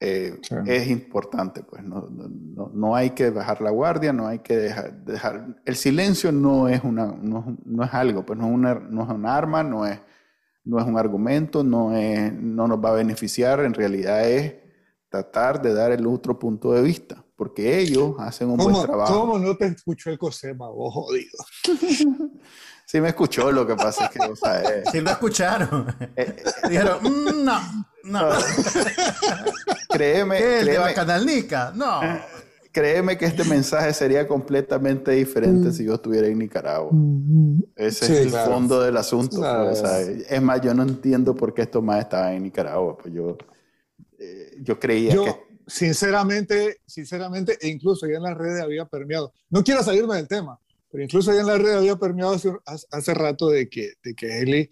[0.00, 4.56] Eh, es importante, pues no, no, no, hay que bajar la guardia, no hay que
[4.56, 8.74] dejar, dejar el silencio no es, una, no, no, es algo, pues no es, una,
[8.74, 9.98] no es un arma, no es,
[10.62, 14.54] no es un argumento, no, es, no nos va a beneficiar, en realidad es
[15.08, 19.12] tratar de dar el otro punto de vista, porque ellos hacen un buen trabajo.
[19.20, 21.38] ¿Cómo no te escuchó el COSEMA, vos jodido?
[22.88, 25.94] sí me escuchó, lo que pasa es que, o sea, Sí lo escucharon.
[26.16, 27.60] Eh, eh, Dijeron, mm, no,
[28.04, 28.28] no.
[29.90, 30.38] créeme.
[30.38, 31.72] ¿Qué, créeme, Canal Nica?
[31.74, 32.00] No.
[32.72, 36.92] Créeme que este mensaje sería completamente diferente si yo estuviera en Nicaragua.
[37.76, 39.38] Ese es el fondo del asunto.
[39.38, 39.82] Pues,
[40.28, 42.96] es más, yo no entiendo por qué estos más estaban en Nicaragua.
[42.96, 43.36] Pues yo,
[44.18, 45.34] eh, yo creía yo, que.
[45.66, 49.32] Sinceramente, sinceramente, e incluso ya en las redes había permeado.
[49.50, 50.58] No quiero salirme del tema,
[50.90, 52.52] pero incluso ya en las redes había permeado hace,
[52.90, 54.70] hace rato de que, de que Eli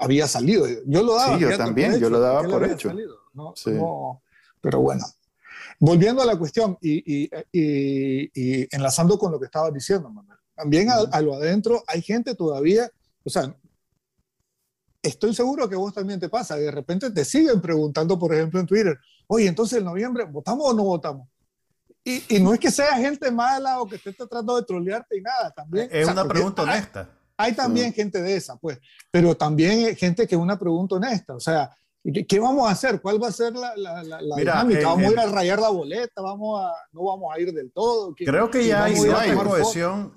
[0.00, 0.66] había salido.
[0.86, 1.36] Yo lo daba.
[1.36, 2.92] Sí, yo también, yo lo daba por hecho.
[3.32, 4.22] No, no,
[4.60, 5.04] pero bueno,
[5.78, 7.28] volviendo a la cuestión y,
[8.74, 12.90] enlazando con lo que estaba diciendo, Manuel, también a, lo adentro hay gente todavía,
[13.24, 13.54] o sea,
[15.02, 18.66] estoy seguro que vos también te pasa, de repente te siguen preguntando, por ejemplo, en
[18.66, 21.28] Twitter, oye, entonces en noviembre, ¿votamos o no votamos?
[22.08, 25.50] Y, no es que sea gente mala o que esté tratando de trolearte y nada,
[25.50, 25.88] también.
[25.90, 27.10] Es una pregunta honesta.
[27.36, 28.78] Hay, también gente de esa, pues,
[29.10, 31.70] pero también gente que es una pregunta honesta, o sea,
[32.28, 33.00] ¿Qué, vamos a hacer?
[33.00, 34.86] ¿Cuál va a ser la, la, la, dinámica?
[34.86, 36.22] ¿Vamos a ir a rayar la boleta?
[36.22, 38.14] ¿Vamos a, ¿No vamos a ir del todo?
[38.14, 40.12] Creo que ya hay cierta cohesión.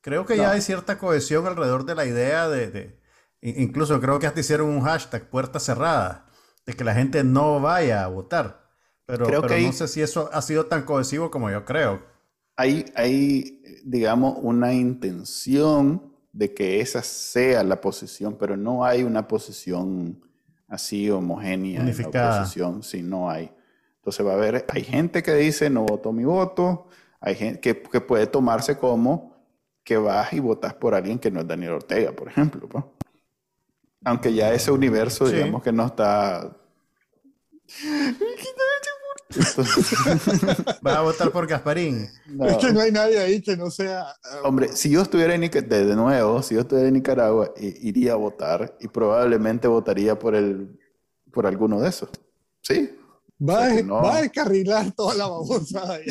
[0.00, 3.00] Creo que ya hay cierta cohesión alrededor de la idea de, de,
[3.42, 6.26] Incluso creo que hasta hicieron un hashtag, puerta cerrada,
[6.66, 8.59] de que la gente no vaya a votar.
[9.10, 12.02] Pero, creo que no sé si eso ha sido tan cohesivo como yo creo.
[12.56, 19.26] Hay, hay, digamos, una intención de que esa sea la posición, pero no hay una
[19.26, 20.20] posición
[20.68, 22.24] así homogénea Unificada.
[22.24, 23.50] en la oposición, si no hay.
[23.96, 26.86] Entonces va a haber, hay gente que dice no voto mi voto,
[27.20, 29.30] hay gente que, que puede tomarse como
[29.84, 32.68] que vas y votas por alguien que no es Daniel Ortega, por ejemplo.
[32.72, 32.92] ¿no?
[34.04, 36.56] Aunque ya ese universo, digamos que no está...
[40.86, 42.08] Va a votar por Gasparín.
[42.46, 44.08] Es que no hay nadie ahí que no sea.
[44.24, 48.12] Ah, Hombre, si yo estuviera en Nicaragua, de nuevo, si yo estuviera en Nicaragua, iría
[48.12, 50.78] a votar y probablemente votaría por el,
[51.32, 52.10] por alguno de esos.
[52.62, 52.96] ¿Sí?
[53.48, 56.06] Va, a, descarrilar toda la babosa ahí.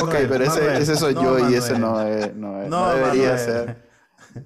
[0.00, 3.90] ok, pero ese, ese, soy yo y ese no, es, no, no, debería ser.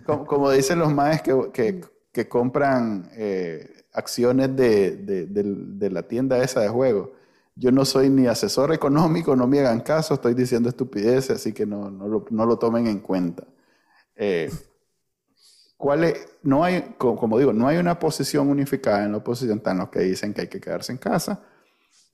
[0.06, 1.82] Como, dicen los maes que, que,
[2.12, 7.10] que compran eh, acciones de, de, de, de la tienda esa de juegos
[7.56, 11.64] yo no soy ni asesor económico, no me hagan caso, estoy diciendo estupideces, así que
[11.64, 13.44] no, no, lo, no lo, tomen en cuenta.
[14.14, 14.50] Eh,
[15.78, 19.88] ¿cuál no hay, como digo, no hay una posición unificada en la oposición, están los
[19.88, 21.42] que dicen que hay que quedarse en casa.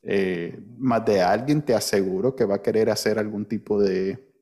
[0.04, 4.32] Eh, más de alguien te aseguro que va a querer hacer algún tipo de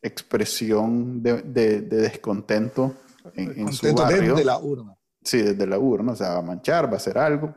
[0.00, 2.94] expresión de, de, descontento
[3.34, 4.34] en, en su barrio.
[4.34, 4.96] Desde la urna.
[5.22, 7.52] Sí, desde la urna, o sea, va a manchar, va a hacer algo.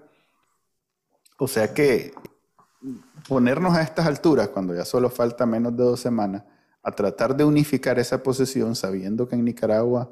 [1.37, 2.13] O sea que
[3.27, 6.43] ponernos a estas alturas, cuando ya solo falta menos de dos semanas,
[6.81, 10.09] a tratar de unificar esa posición, sabiendo que en Nicaragua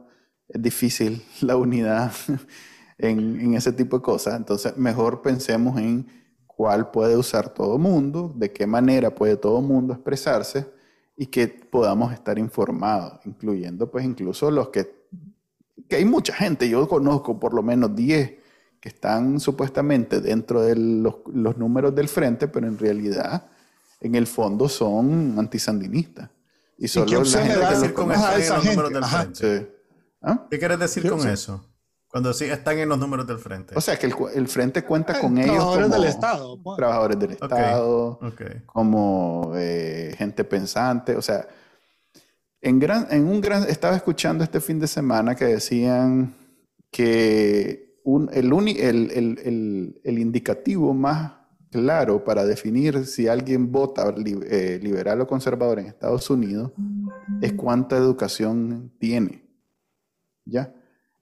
[0.47, 2.11] es difícil la unidad
[2.97, 4.35] en, ese tipo de cosas.
[4.35, 6.07] Entonces, mejor pensemos en
[6.45, 10.65] cuál puede usar todo mundo, de qué manera puede todo mundo expresarse
[11.15, 14.87] y que podamos estar informados, incluyendo pues incluso los que,
[15.87, 18.46] que hay mucha gente, yo conozco por lo menos 10
[18.79, 23.47] que están supuestamente dentro de los, números del frente, pero en realidad,
[23.99, 26.29] en el fondo, son antisandinistas.
[26.77, 29.75] Y solo ¿Y qué la decir con eso en los números del frente?
[30.21, 30.47] ¿Ah?
[30.49, 31.65] ¿Qué quieres decir con eso?
[32.07, 33.75] Cuando sí están en los números del frente.
[33.75, 36.63] O sea, que el, frente cuenta con ellos trabajadores del Estado.
[36.63, 36.77] Pues.
[36.77, 38.19] Trabajadores del Estado,
[38.65, 41.15] como eh, gente pensante.
[41.17, 41.47] O sea,
[42.61, 43.63] en, gran, en un gran...
[43.63, 46.33] Estaba escuchando este fin de semana que decían
[46.91, 51.33] que un, el, el, el, el, indicativo más
[51.69, 56.71] claro para definir si alguien vota eh, liberal o conservador en Estados Unidos
[57.41, 59.43] es cuánta educación tiene.
[60.45, 60.73] ¿Ya?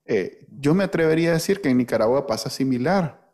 [0.06, 3.34] Eh, yo me atrevería a decir que en Nicaragua pasa similar.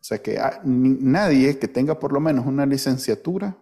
[0.00, 3.58] O sea que nadie que tenga por lo menos una licenciatura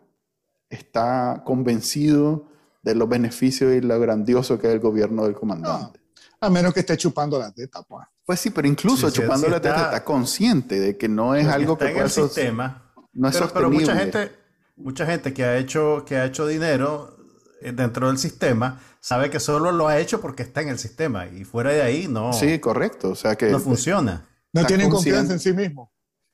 [0.71, 2.47] está convencido
[2.85, 6.04] de los beneficios y lo grandioso que es el gobierno del comandante.
[6.45, 8.07] A menos que esté chupando la teta, pues.
[8.25, 11.91] Pues sí, pero incluso chupando la teta está consciente de que no es algo que
[11.91, 12.93] en el sistema.
[13.13, 14.33] No es pero, pero mucha gente,
[14.77, 17.17] mucha gente que ha hecho, que ha hecho dinero
[17.61, 21.27] eh, dentro del sistema sabe que solo lo ha hecho porque está en el sistema
[21.27, 22.33] y fuera de ahí no.
[22.33, 23.11] Sí, correcto.
[23.11, 24.27] O sea que no funciona.
[24.53, 25.93] No tienen confianza en sí mismo.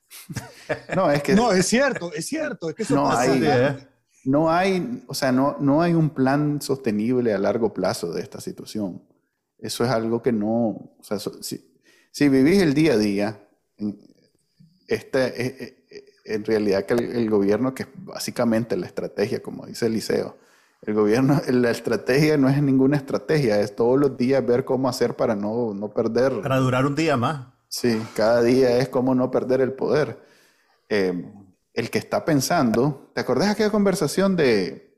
[0.95, 3.87] no, es que no es cierto, es cierto, es que eso no pasa hay, ¿eh?
[4.25, 8.39] no hay, o sea, no, no hay un plan sostenible a largo plazo de esta
[8.41, 9.01] situación.
[9.61, 11.71] Eso es algo que no, o sea, si,
[12.11, 13.47] si, vivís el día a día,
[14.87, 15.85] este,
[16.25, 20.35] en realidad que el, el, gobierno, que es básicamente la estrategia, como dice Eliseo,
[20.81, 25.15] el gobierno, la estrategia no es ninguna estrategia, es todos los días ver cómo hacer
[25.15, 26.41] para no, no perder.
[26.41, 27.47] Para durar un día más.
[27.67, 30.19] Sí, cada día es cómo no perder el poder.
[30.89, 31.31] Eh,
[31.73, 34.93] el que está pensando, ¿te acordás de aquella conversación de,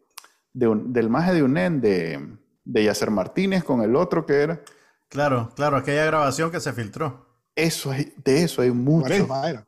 [0.54, 4.62] del maje de UNEN, de, de Yacer Martínez con el otro que era?
[5.10, 7.26] Claro, claro, aquella grabación que se filtró.
[7.56, 9.08] Eso de eso hay mucho.
[9.08, 9.68] Cuaresma era.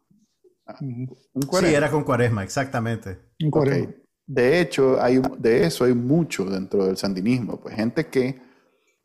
[0.65, 3.19] Ah, sí, era con Cuaresma, exactamente.
[3.51, 3.93] Cuaresma.
[4.27, 7.59] De hecho, hay, de eso hay mucho dentro del sandinismo.
[7.61, 8.41] Pues gente que,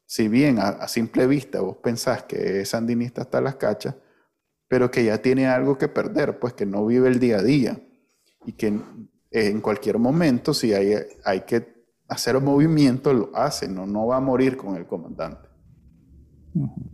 [0.07, 3.97] si bien a, simple vista vos pensás que es sandinista hasta las cachas,
[4.66, 7.78] pero que ya tiene algo que perder, pues que no vive el día a día
[8.47, 8.72] y que
[9.30, 11.80] en, cualquier momento, si hay, hay que
[12.11, 15.48] hacer un movimiento, lo hace, no, no va a morir con el comandante.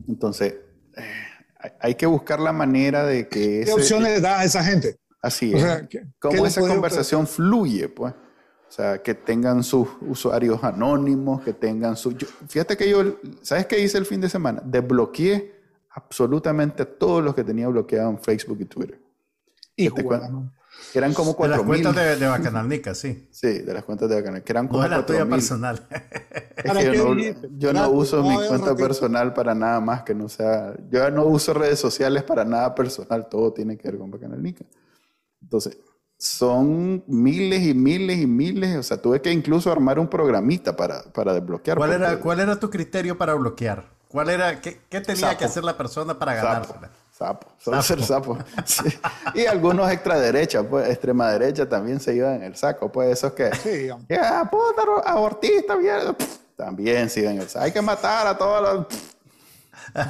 [0.07, 0.55] Entonces,
[0.97, 3.63] eh, hay que buscar la manera de que...
[3.65, 4.99] ¿Qué opciones da a esa gente?
[5.23, 5.65] Así es.
[6.21, 8.13] Cómo esa conversación fluye, pues.
[8.69, 12.15] O sea, que tengan sus usuarios anónimos, que tengan su...
[12.49, 14.61] fíjate que yo, ¿sabes qué hice el fin de semana?
[14.65, 15.55] Desbloqueé
[15.91, 19.01] absolutamente a todos los que tenía bloqueado en Facebook y Twitter.
[19.77, 19.89] Y
[20.95, 23.29] eran como 4 De las cuentas de, de Bacanalnica, sí.
[23.31, 24.53] Sí, de las cuentas de Bacanalnica.
[24.53, 25.87] Eran como no es la tuya personal.
[27.59, 30.75] yo no, uso mi cuenta personal para nada más que no sea...
[30.91, 33.29] Yo no uso redes sociales para nada personal.
[33.29, 34.65] Todo tiene que ver con Bacanalnica.
[35.43, 35.79] Entonces,
[36.19, 38.77] son miles y miles y miles.
[38.77, 41.77] O sea, tuve que incluso armar un programita para, para desbloquear.
[41.77, 43.97] ¿Cuál era, ¿Cuál era tu criterio para bloquear?
[44.09, 46.81] ¿Cuál era, qué, qué tenía que hacer la persona para ganársela?
[46.81, 47.06] Sapo,
[47.59, 48.39] solo ser sapo.
[49.35, 53.33] Y algunos extra derecha, pues, extrema derecha también se iban en el saco, pues, esos
[53.33, 53.55] que.
[53.55, 56.15] Sí, ya, puta, abortista, mierda.
[56.57, 57.65] También se iban en el saco.
[57.65, 58.87] Hay que matar a todos los.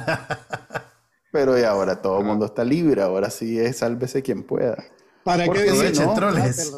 [1.31, 4.83] Pero y ahora todo el mundo está libre, ahora sí es sálvese quien pueda.
[5.23, 6.73] ¿Para qué no, troles?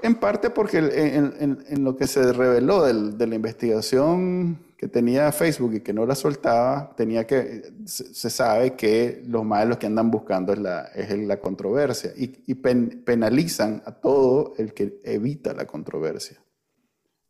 [0.00, 5.32] En parte porque en, en, lo que se reveló del, de la investigación que tenía
[5.32, 10.08] Facebook y que no la soltaba, tenía que, se, sabe que los malos que andan
[10.08, 15.66] buscando es la, es la controversia y, y penalizan a todo el que evita la
[15.66, 16.40] controversia.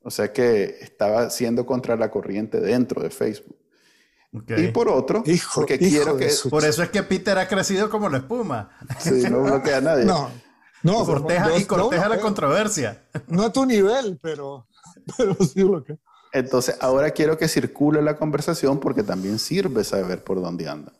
[0.02, 3.56] O sea que estaba siendo contra la corriente dentro de Facebook.
[4.30, 5.24] Y por otro,
[5.54, 6.30] porque quiero que...
[6.50, 8.78] Por eso es que Peter ha crecido como la espuma.
[8.98, 10.04] Sí, no bloquea a nadie.
[10.04, 10.30] No,
[10.82, 11.06] no.
[11.06, 13.06] Corteja, y corteja la controversia.
[13.28, 14.66] No a tu nivel, pero,
[15.16, 15.96] pero sí bloquea.
[16.32, 20.92] Entonces, ahora quiero que circule la conversación porque también sirve saber por dónde anda.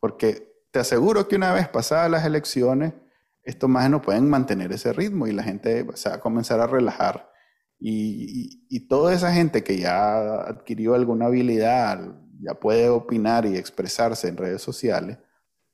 [0.00, 2.92] Porque te aseguro que una vez pasadas las elecciones,
[3.42, 6.66] estos más no pueden mantener ese ritmo y la gente se va a comenzar a
[6.66, 7.30] relajar.
[7.78, 12.00] Y, y toda esa gente que ya adquirió alguna habilidad,
[12.40, 15.18] ya puede opinar y expresarse en redes sociales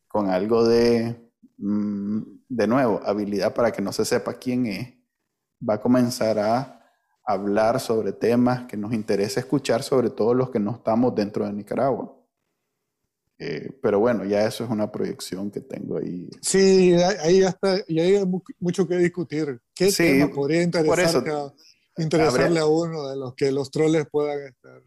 [0.08, 4.88] con algo de, mm, de nuevo, habilidad para que no se sepa quién es,
[5.66, 6.79] va a comenzar a
[7.32, 11.52] hablar sobre temas que nos interesa escuchar, sobre todo los que no estamos dentro de
[11.52, 12.16] Nicaragua.
[13.38, 16.28] Eh, pero bueno, ya eso es una proyección que tengo ahí.
[16.42, 18.22] Sí, ahí está, y hay
[18.58, 19.60] mucho que discutir.
[19.74, 24.82] ¿Qué tema podría interesarle a uno de los que los troles puedan estar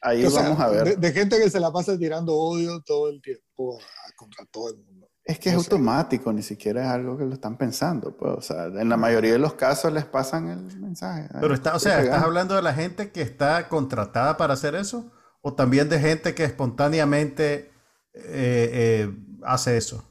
[0.00, 0.98] Ahí vamos a ver.
[0.98, 3.78] De, gente que se la pasa tirando odio todo el tiempo
[4.16, 4.87] contra todo el mundo.
[5.28, 8.16] Es que es automático, ni siquiera es algo que lo están pensando.
[8.16, 11.28] Pues, o sea, en la mayoría de los casos les pasan el mensaje.
[11.38, 15.12] Pero está, o sea, ¿estás hablando de la gente que está contratada para hacer eso?
[15.42, 17.70] ¿O también de gente que espontáneamente
[18.14, 20.10] eh, eh, hace eso?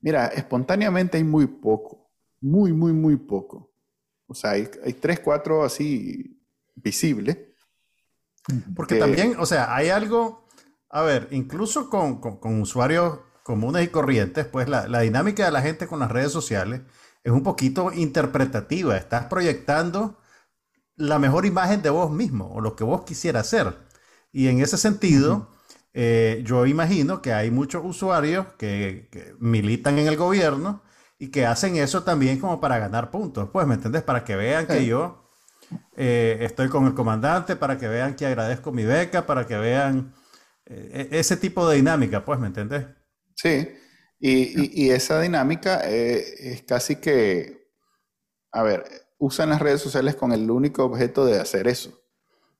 [0.00, 2.10] Mira, espontáneamente hay muy poco.
[2.40, 3.74] Muy, muy, muy poco.
[4.26, 6.42] O sea, hay, hay tres, cuatro así
[6.76, 7.36] visibles.
[8.74, 10.48] Porque también, o sea, hay algo,
[10.88, 13.18] a ver, incluso con, con, con usuarios
[13.50, 16.82] comunes y corrientes, pues la, la, dinámica de la gente con las redes sociales
[17.24, 18.96] es un poquito interpretativa.
[18.96, 20.20] Estás proyectando
[20.94, 23.74] la mejor imagen de vos mismo o lo que vos quisieras hacer.
[24.30, 25.48] Y en ese sentido,
[25.94, 30.82] eh, yo imagino que hay muchos usuarios que, que, militan en el gobierno
[31.18, 33.50] y que hacen eso también como para ganar puntos.
[33.52, 34.04] Pues, ¿me entiendes?
[34.04, 35.28] Para que vean que yo
[35.96, 40.14] eh, estoy con el comandante, para que vean que agradezco mi beca, para que vean
[40.66, 42.86] eh, e-, ese tipo de dinámica, pues, ¿me entiendes?
[43.40, 43.68] Sí,
[44.18, 47.70] y, y, esa dinámica eh, es casi que,
[48.52, 48.84] a ver,
[49.18, 52.02] usan las redes sociales con el único objeto de hacer eso.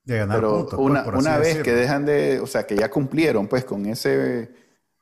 [0.04, 1.64] De ganar Pero puntos, pues, una, una vez decirlo.
[1.64, 4.50] que dejan de, o sea, que ya cumplieron pues con, ese,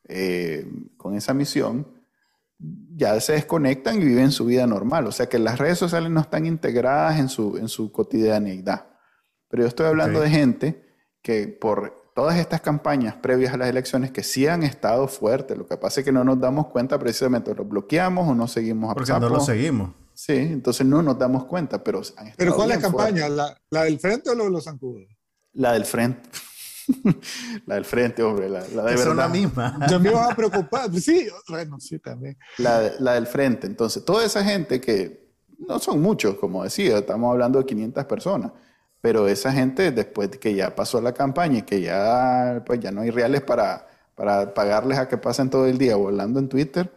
[0.09, 0.67] eh,
[0.97, 1.87] con esa misión,
[2.97, 5.07] ya se desconectan y viven su vida normal.
[5.07, 8.89] O sea que las redes sociales no están integradas en su, en su cotidianeidad.
[9.49, 10.85] Pero yo estoy hablando de gente
[11.23, 15.57] que por todas estas campañas previas a las elecciones que sí han estado fuertes.
[15.57, 18.91] Lo que pasa es que no nos damos cuenta precisamente, lo bloqueamos o no seguimos
[18.91, 19.93] a Porque no lo seguimos.
[20.15, 23.21] Sí, entonces no nos damos cuenta, pero han estado Pero ¿cuál es la fuertes.
[23.23, 23.29] campaña?
[23.29, 25.07] ¿La, la del frente o lo de los zancudos?
[25.53, 26.29] La del frente.
[27.67, 29.31] la del frente, hombre, la, la de Que son la verdad.
[29.31, 29.87] misma.
[29.89, 30.93] Yo me iba a preocupar.
[30.99, 32.37] Sí, bueno, sí, también.
[32.57, 33.69] La, la del frente.
[33.69, 38.51] Entonces, toda esa gente que no son muchos, como decía, estamos hablando de 500 personas,
[39.01, 42.91] pero esa gente después de que ya pasó la campaña y que ya, pues ya
[42.91, 46.93] no hay reales para, para pagarles a que pasen todo el día volando en Twitter,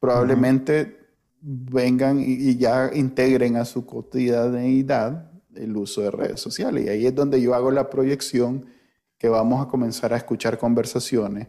[0.00, 0.98] probablemente
[1.40, 6.86] vengan y, y ya integren a su cotidianeidad el uso de redes sociales.
[6.86, 8.66] Y ahí es donde yo hago la proyección
[9.18, 11.48] que vamos a comenzar a escuchar conversaciones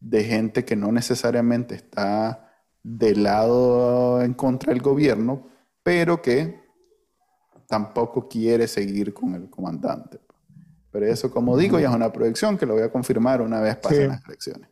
[0.00, 2.48] de gente que no necesariamente está
[2.82, 5.48] del lado en contra del gobierno,
[5.82, 6.67] pero que
[7.68, 10.18] tampoco quiere seguir con el comandante.
[10.90, 13.76] Pero eso, como digo, ya es una proyección que lo voy a confirmar una vez
[13.76, 14.06] pasen Sí.
[14.08, 14.68] las elecciones.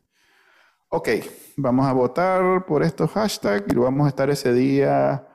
[0.88, 1.08] Ok,
[1.56, 5.26] vamos a votar por estos hashtags y vamos a estar ese día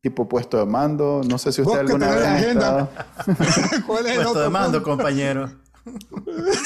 [0.00, 1.22] tipo puesto de mando.
[1.28, 2.90] No sé si usted alguna vez ha agenda.
[3.26, 4.90] estado- ¿Cuál es el Puesto otro de mando, punto?
[4.96, 5.50] compañero.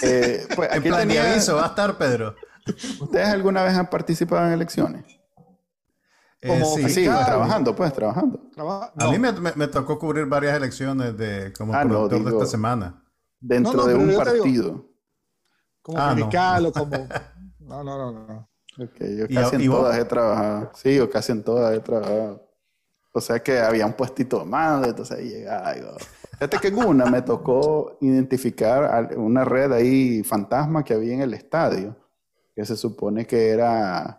[0.03, 2.35] Eh, pues En aquí plan de tenía- aviso va a estar Pedro.
[3.01, 5.05] ¿Ustedes alguna vez han participado en elecciones?
[6.41, 6.89] Eh, sí.
[6.89, 7.27] Sí, Claro.
[7.27, 8.41] trabajando, pues, trabajando.
[8.55, 12.19] Traba- A mí me, me- me tocó cubrir varias elecciones de, como Ah, no, productor
[12.21, 13.03] de digo- esta semana.
[13.41, 14.87] Dentro No, no, de un digo- partido.
[15.83, 16.21] Como Ah, no.
[16.23, 16.91] radical o como.
[17.61, 18.49] No, no, no, no.
[18.83, 19.81] Ok, yo ¿Y casi en y vos?
[19.81, 20.71] todas he trabajado.
[20.75, 22.49] Sí, yo casi en todas he trabajado.
[23.13, 25.77] O sea que había un puestito de mando, entonces ahí llegaba.
[25.77, 25.97] y, oh.
[26.33, 31.35] Fíjate que en una me tocó identificar una red ahí fantasma que había en el
[31.35, 31.95] estadio,
[32.55, 34.18] que se supone que era,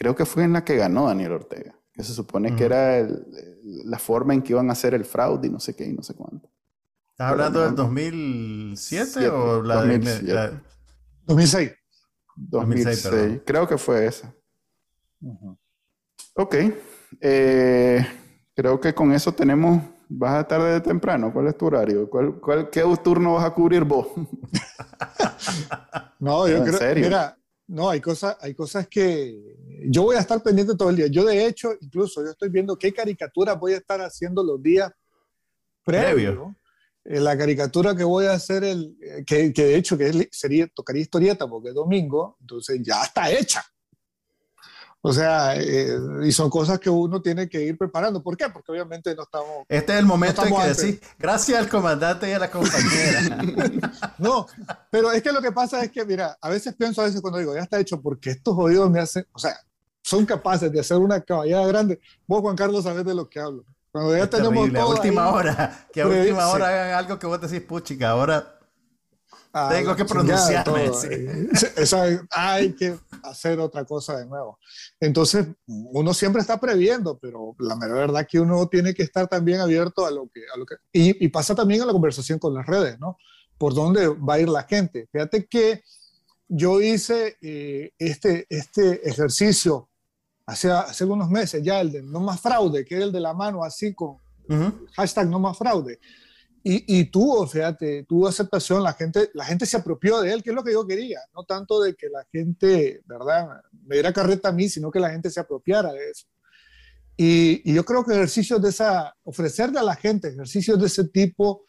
[0.00, 3.22] creo que fue en la que ganó Daniel Ortega, que se supone que era el-
[3.84, 6.02] la forma en que iban a hacer el fraude y no sé qué y no
[6.02, 6.50] sé cuánto.
[7.10, 7.66] ¿Estás hablando no.
[7.66, 9.98] del 2007 Siete, o la de...
[9.98, 10.32] 2007.
[10.32, 10.62] la-
[11.26, 11.72] 2006.
[12.34, 13.42] 2006, 2006, perdón.
[13.44, 14.34] creo que fue esa.
[16.34, 16.54] Ok.
[17.20, 18.06] Eh,
[18.56, 19.82] creo que con eso tenemos.
[20.08, 21.30] ¿Vas a tarde de temprano?
[21.32, 22.08] ¿Cuál es tu horario?
[22.08, 24.06] ¿Cuál, cuál, ¿Qué turno vas a cubrir vos?
[26.18, 27.04] No, yo ¿En creo, serio?
[27.04, 27.38] mira,
[27.68, 29.56] no, hay cosas, hay cosas que
[29.88, 31.06] yo voy a estar pendiente todo el día.
[31.06, 34.90] Yo, de hecho, incluso yo estoy viendo qué caricaturas voy a estar haciendo los días
[35.84, 36.34] previos.
[36.34, 36.56] Previo.
[37.04, 40.28] Eh, La caricatura que voy a hacer, el, eh, que, que de hecho que es
[40.32, 43.64] sería, tocaría historieta porque es domingo, entonces ya está hecha.
[45.02, 48.22] O sea, eh, y son cosas que uno tiene que ir preparando.
[48.22, 48.50] ¿Por qué?
[48.50, 51.68] Porque obviamente no estamos, Este es el momento No en que estamos decís, gracias al
[51.70, 53.38] comandante y a la compañera.
[54.18, 54.46] No,
[54.90, 57.38] pero es que lo que pasa es que, mira, a veces pienso a veces cuando
[57.38, 59.58] digo, ya está hecho, porque estos jodidos me hacen, o sea,
[60.10, 62.00] son capaces de hacer una caballada grande.
[62.26, 63.64] Vos, Juan Carlos, sabés de lo que hablo.
[63.92, 66.94] Cuando ya Es tenemos terrible, a todo última ahí, hora, que a última hora hagan
[66.94, 68.56] algo que vos decís, puchica, ahora
[69.52, 71.08] a tengo que pronunciarme, todo, sí.
[71.10, 74.58] eh, esa- hay que hacer otra cosa de nuevo.
[75.00, 79.60] Entonces, uno siempre está previendo, pero la mera verdad que uno tiene que estar también
[79.60, 80.42] abierto a lo que...
[80.54, 83.16] A lo que y, y pasa también a la conversación con las redes, ¿no?
[83.58, 85.08] Por dónde va a ir la gente.
[85.12, 85.82] Fíjate que
[86.46, 89.89] yo hice eh, este, este ejercicio
[90.50, 93.32] hace, hace unos meses ya, el de no más fraude, que es el de la
[93.32, 94.16] mano así con
[94.48, 94.86] Ujú.
[94.96, 95.98] hashtag no más fraude.
[96.62, 100.56] y, tuvo, fíjate, tuvo aceptación, la gente, la gente se apropió de él, que es
[100.56, 104.52] lo que yo quería, no tanto de que la gente, ¿verdad?, me diera carreta a
[104.52, 106.26] mí, sino que la gente se apropiara de eso.
[107.16, 111.64] Y, yo creo que ejercicios de esa, ofrecerle a la gente ejercicios de ese tipo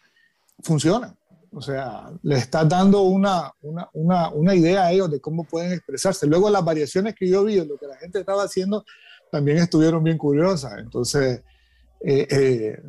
[0.61, 1.17] funcionan.
[1.53, 5.73] O sea, le estás dando una, una, una, una, idea a ellos de cómo pueden
[5.73, 6.25] expresarse.
[6.25, 8.85] Luego las variaciones que yo vi de lo que la gente estaba haciendo
[9.29, 10.77] también estuvieron bien curiosas.
[10.77, 11.43] Entonces,
[11.99, 12.81] eh, eh,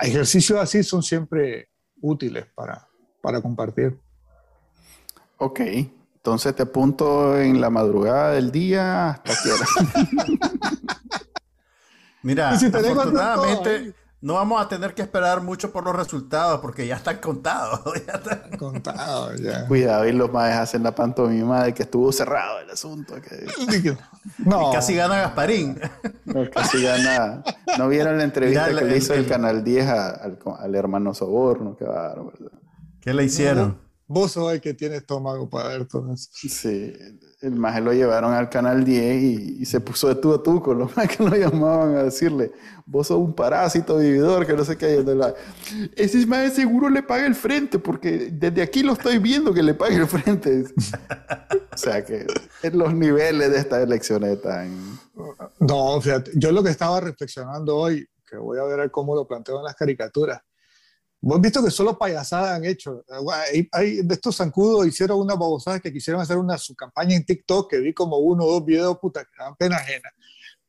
[0.00, 2.86] ejercicios así son siempre útiles para,
[3.20, 3.98] para compartir.
[5.38, 9.50] Ok, entonces te apunto en la madrugada del día hasta que
[12.22, 13.92] Mira, afortunadamente
[14.24, 17.80] no vamos a tener que esperar mucho por los resultados porque ya están contados.
[18.06, 19.68] ya están contados, ya.
[19.68, 23.16] Cuidado, y los más hacen la pantomima de que estuvo cerrado el asunto.
[24.38, 24.70] no.
[24.70, 25.78] Y casi gana Gasparín.
[26.24, 27.44] No, casi gana.
[27.76, 31.76] ¿No vieron la entrevista que le hizo el, Canal 10 al, hermano Soborno?
[31.76, 32.32] Qué bárbaro.
[33.02, 33.78] ¿Qué le hicieron?
[34.06, 36.30] vos sos el que tiene estómago para ver todo eso.
[36.32, 36.48] Sí,
[37.44, 40.78] el más lo llevaron al canal 10 y, se puso de tú a tú con
[40.78, 42.52] los que lo llamaban a decirle,
[42.86, 45.02] vos sos un parásito vividor, que no sé qué.
[45.02, 45.34] La...
[45.96, 49.74] Ese más seguro le paga el frente, porque desde aquí lo estoy viendo que le
[49.74, 50.64] paga el frente.
[51.72, 52.26] o sea que
[52.62, 54.98] en los niveles de estas elecciones están...
[55.60, 59.58] No, fíjate, yo lo que estaba reflexionando hoy, que voy a ver cómo lo planteo
[59.58, 60.40] en las caricaturas,
[61.26, 63.02] Vos visto que solo payasadas han hecho.
[63.72, 67.70] Hay, de estos zancudos hicieron unas babosadas que quisieron hacer una su campaña en TikTok
[67.70, 70.12] que vi como uno o dos videos, puta, que dan pena ajena.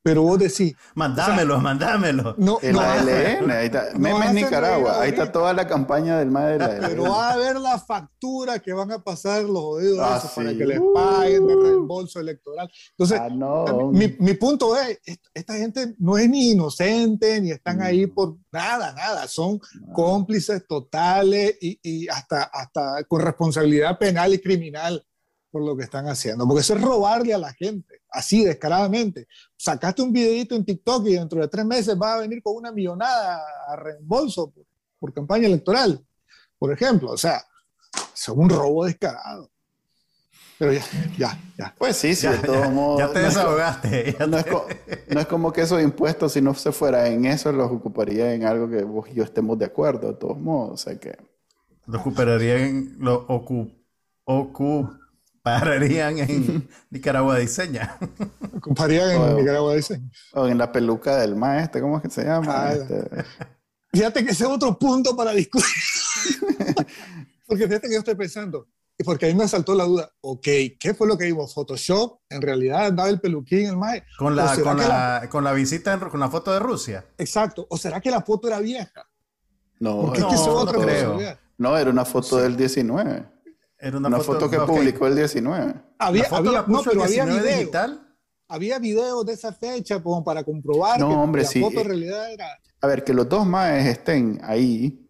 [0.06, 0.76] Pero vos decís.
[0.93, 2.36] Mandámelo, mandámelo.
[2.38, 3.88] No, en la LN, ahí está.
[3.97, 8.60] Memes Nicaragua, ahí está toda la campaña del MAE Pero va a ver la factura
[8.60, 12.72] que van a pasar los jodidos ah, para que les paguen de reembolso electoral.
[12.91, 13.89] Entonces, ah, no.
[13.91, 14.99] mi, mi, punto es:
[15.34, 18.14] esta gente no es ni inocente, ni están ahí mm.
[18.14, 19.28] por nada, nada.
[19.28, 19.60] Son
[19.91, 25.03] cómplices totales y, y hasta, hasta con responsabilidad penal y criminal
[25.56, 29.28] por lo que están haciendo, porque eso es robarle a la gente, así descaradamente.
[29.57, 32.72] Sacaste un videito en TikTok y dentro de tres meses va a venir con una
[32.72, 34.53] millonada a reembolso
[34.99, 36.03] por, campaña electoral,
[36.57, 37.11] por ejemplo.
[37.11, 37.43] O sea,
[38.13, 39.51] es un robo descarado.
[40.57, 40.84] Pero ya,
[41.18, 41.76] ya, ya.
[41.78, 42.99] Pues sí, sí, de todos modos.
[42.99, 44.16] Ya te desahogaste.
[44.28, 48.45] No, es, como que esos impuestos, si no se fuera en eso, los ocuparía en
[48.45, 50.72] algo que vos y yo estemos de acuerdo, de todos modos.
[50.74, 51.18] O sea que.
[51.86, 52.95] Los ocuparía en.
[52.99, 53.70] Lo ocu,
[55.46, 57.96] pararían en Nicaragua Diseña.
[58.58, 60.10] Ocuparían en Nicaragua Diseña.
[60.34, 62.52] O en la peluca del maestro, ¿cómo es que se llama?
[62.52, 63.24] Ah, este...
[63.93, 65.70] Fíjate que ese es otro punto para discutir.
[67.48, 68.68] porque fíjate que yo estoy pensando,
[68.98, 70.48] y porque a mí me saltó la duda, ok,
[70.80, 72.22] ¿qué fue lo que dijo Photoshop?
[72.28, 74.12] ¿En realidad andaba el peluquín el maestro?
[74.18, 77.06] Con la, con la, con la visita, con la foto de Rusia.
[77.20, 77.68] Exacto.
[77.70, 79.08] ¿O será que la foto era vieja?
[79.80, 81.38] No, no, creo.
[81.60, 83.35] No, era una foto del 19.
[83.86, 85.76] Era una, foto, que publicó el 19.
[86.00, 86.28] Había,
[86.66, 87.44] no, pero había video.
[87.44, 88.18] digital.
[88.48, 92.34] Había videos de esa fecha como para comprobar no, que hombre, la foto en realidad
[92.34, 92.48] era.
[92.82, 95.08] A ver, que los dos maes estén ahí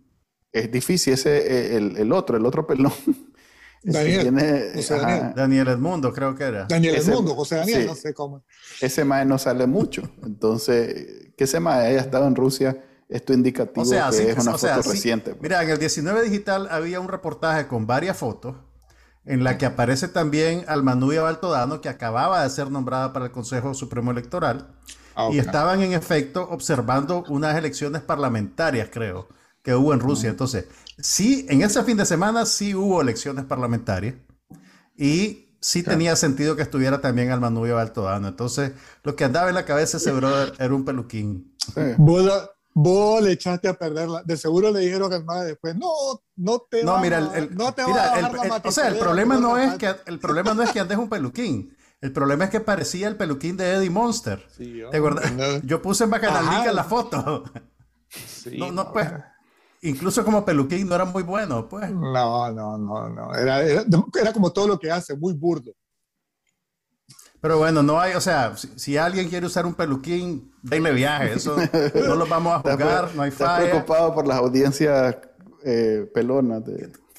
[0.52, 1.14] es difícil.
[1.14, 2.92] Ese, el, el otro, el otro pelón.
[3.82, 4.36] Daniel,
[5.34, 5.68] Daniel.
[5.70, 6.66] Edmundo, creo que era.
[6.66, 8.44] Daniel Edmundo, José Daniel, no sé cómo.
[8.82, 10.02] Ese mae no sale mucho.
[10.22, 14.58] Entonces, que ese mae haya estado en Rusia esto indicativo o sea, que es una
[14.58, 15.32] foto reciente.
[15.32, 15.42] Pues.
[15.44, 18.56] Mira, en el 19 digital había un reportaje con varias fotos
[19.26, 23.74] en la que aparece también Almanuya Baltodano, que acababa de ser nombrada para el Consejo
[23.74, 24.68] Supremo Electoral,
[25.16, 29.28] ah, y estaban en efecto observando unas elecciones parlamentarias, creo,
[29.64, 30.30] que hubo en Rusia.
[30.30, 30.66] Entonces,
[31.00, 34.16] sí, en ese fin de semana sí hubo elecciones parlamentarias
[34.96, 38.28] y sí tenía sentido que estuviera también Almanuya Baltodano.
[38.28, 38.74] Entonces,
[39.04, 41.56] lo que andaba en la cabeza ese brother era un peluquín.
[41.58, 41.82] Sí.
[42.78, 44.22] Vos le echaste a perderla.
[44.24, 45.90] De seguro le dijeron al madre después, no,
[46.36, 49.76] no te no, mira, el, no te mira, a O sea, el problema no es
[49.76, 51.74] que el problema no es que andes un peluquín.
[52.02, 54.46] El problema es que parecía el peluquín de Eddie Monster.
[54.56, 55.32] Sí, ¿Te acuerdas?
[55.64, 57.46] Yo puse en Bacanalica la foto.
[58.10, 59.10] Sí, no, no, pues.
[59.82, 61.90] Incluso como peluquín no era muy bueno, pues.
[61.92, 63.34] No, no, no, no.
[63.34, 63.86] Era, era,
[64.20, 65.72] era como todo lo que hace, muy burdo.
[67.46, 71.56] Pero bueno, no hay, o sea, si, alguien quiere usar un peluquín, denle viaje, eso
[72.08, 73.58] no lo vamos a jugar, no hay falla.
[73.58, 75.18] Estás preocupado por las audiencias
[75.64, 76.64] eh, pelonas.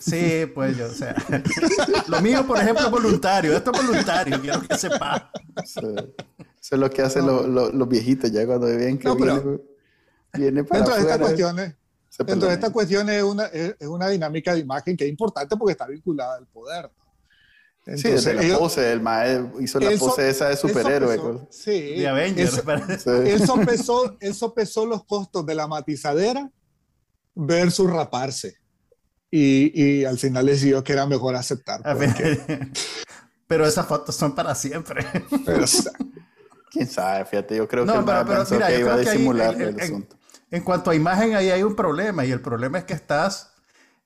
[0.00, 1.14] Sí, pues yo, o sea,
[2.08, 5.30] lo mío, por ejemplo, es voluntario, esto es voluntario, quiero que sepa.
[5.62, 9.08] Eso es lo que hacen los, viejitos ya cuando ven que
[10.32, 11.74] viene, para dentro de estas cuestiones,
[12.18, 15.70] dentro de estas cuestiones es una, es una dinámica de imagen que es importante porque
[15.70, 16.90] está vinculada al poder
[17.94, 21.46] sí, desde la pose, el maestro hizo la pose esa de superhéroe.
[21.50, 21.96] sí.
[21.96, 22.62] De Avengers.
[23.06, 23.46] Él,
[24.34, 26.50] sopesó, los costos de la matizadera
[27.34, 28.56] versus raparse.
[29.30, 31.82] Y, y al final decidió que era mejor aceptar.
[33.46, 35.06] Pero esas fotos son para siempre.
[36.70, 40.16] Quién sabe, fíjate, yo creo que, pero, que iba a disimular el, asunto.
[40.50, 42.26] En, cuanto a imagen, ahí hay un problema.
[42.26, 43.54] Y el problema es que estás,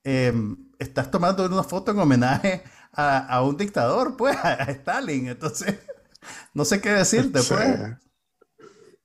[0.04, 2.62] em, estás tomando una foto en homenaje
[2.92, 5.28] a, a, un dictador, pues, a Stalin.
[5.28, 5.76] Entonces,
[6.54, 7.78] no sé qué decirte, pues.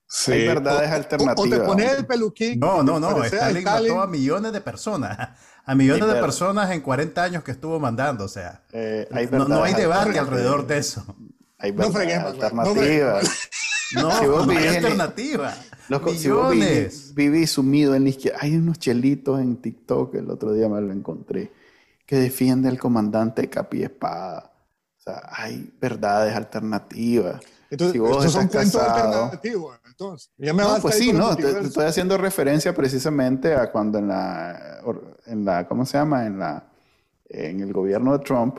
[0.08, 0.32] Sí.
[0.32, 1.46] Hay verdades alternativas.
[1.46, 2.60] O, te pones el peluquín.
[2.60, 3.24] No, no, no.
[3.24, 5.16] Stalin, mató a millones de personas.
[5.64, 8.24] A millones de personas en 40 años que estuvo mandando.
[8.24, 11.04] O sea, eh, no, hay debate alrededor de eso.
[11.58, 13.48] Hay verdades alternativas.
[13.94, 15.54] No, no, hay alternativa.
[15.88, 17.14] Millones.
[17.14, 18.38] viví, sumido en la izquierda.
[18.40, 21.52] Hay unos chelitos en TikTok, el otro día me lo encontré,
[22.06, 24.52] que defiende al comandante Capi Espada.
[24.96, 27.42] O sea, hay verdades alternativas.
[27.68, 30.30] Entonces, si vos son alternativos entonces.
[30.36, 34.82] Ya me no, pues sí, no, estoy haciendo referencia precisamente a cuando en la,
[35.24, 36.26] en la, ¿cómo se llama?
[36.26, 36.64] En la,
[37.28, 38.58] en el gobierno de Trump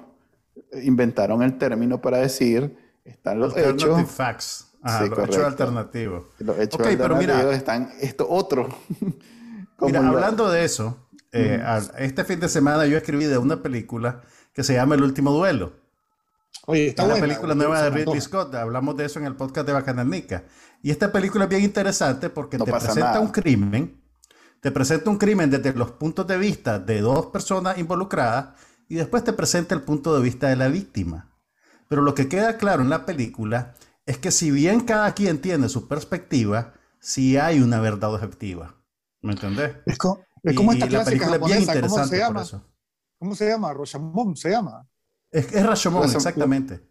[0.82, 2.76] inventaron el término para decir,
[3.06, 4.10] están los hechos.
[4.10, 4.66] Facts.
[4.82, 6.26] Ajá, sí, los hechos alternativos.
[6.40, 8.68] Los hechos okay, alternativos pero mira, están esto otro.
[9.82, 10.98] mira, hablando de eso,
[11.32, 11.64] eh,
[12.00, 14.22] este fin de semana yo escribí de una película
[14.54, 15.74] que se llama El último duelo.
[16.66, 18.54] Oye, está es la película nueva de Ridley Scott.
[18.56, 20.44] Hablamos de eso en el podcast de Bacananica.
[20.82, 24.02] Y esta película es bien interesante porque te presenta un crimen,
[24.62, 28.50] te presenta un crimen desde los puntos de vista de dos personas involucradas
[28.90, 31.30] y después te presenta el punto de vista de la víctima.
[31.88, 33.76] Pero lo que queda claro en la película
[34.06, 38.77] es que si bien cada quien tiene su perspectiva, sí hay una verdad objetiva.
[39.22, 39.76] ¿Me entendés?
[39.86, 40.24] Es, como,
[40.72, 42.46] esta clásica la bien interesante ¿cómo se llama?
[43.20, 43.74] ¿Cómo se llama?
[43.74, 44.88] Rashomon se llama.
[45.32, 46.88] Es, es Rashomon, exactamente.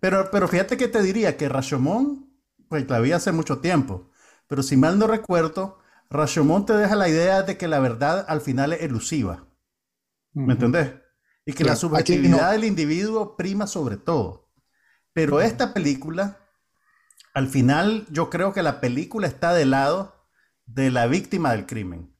[0.00, 2.30] Pero, pero fíjate que te diría que Rashomon
[2.68, 4.10] pues la vi hace mucho tiempo.
[4.48, 5.78] Pero si mal no recuerdo,
[6.10, 9.46] Rashomon te deja la idea de que la verdad al final es elusiva.
[10.32, 10.92] ¿Me entendés?
[11.46, 14.50] Y que la subjetividad del individuo prima sobre todo.
[15.12, 16.40] Pero esta película,
[17.32, 20.13] al final, yo creo que la película está del lado
[20.66, 22.14] de la víctima del crimen.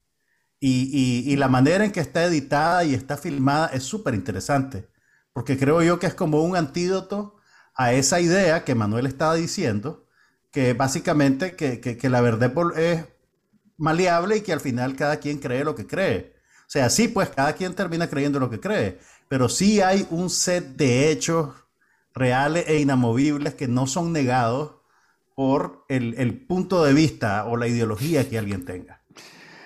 [0.60, 4.88] Y, y la manera en que está editada y está filmada es súper interesante.
[5.34, 7.36] Porque creo yo que es como un antídoto
[7.74, 10.06] a esa idea que Manuel estaba diciendo
[10.52, 13.04] que básicamente que, que, la verdad es
[13.76, 16.36] maleable y que al final cada quien cree lo que cree.
[16.60, 20.30] O sea, sí, pues cada quien termina creyendo lo que cree, pero sí hay un
[20.30, 21.52] set de hechos
[22.14, 24.76] reales e inamovibles que no son negados
[25.34, 29.00] por el, el punto de vista o la ideología que alguien tenga.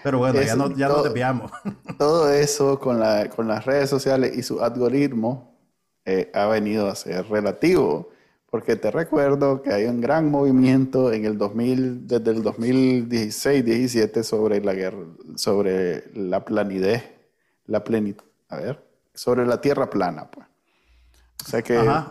[0.02, 1.50] Pero bueno, ya, no, ya nos desviamos.
[1.98, 5.58] Todo eso con, la, con las redes sociales y su algoritmo
[6.04, 8.10] eh, ha venido a ser relativo.
[8.50, 14.64] Porque te recuerdo que hay un gran movimiento en el 2000, desde el 2016-17 sobre
[14.64, 15.04] la guerra,
[15.36, 17.04] sobre la planidez,
[17.66, 20.46] la plenitud, a ver, sobre la tierra plana, pues.
[21.44, 22.10] O sea que Ajá,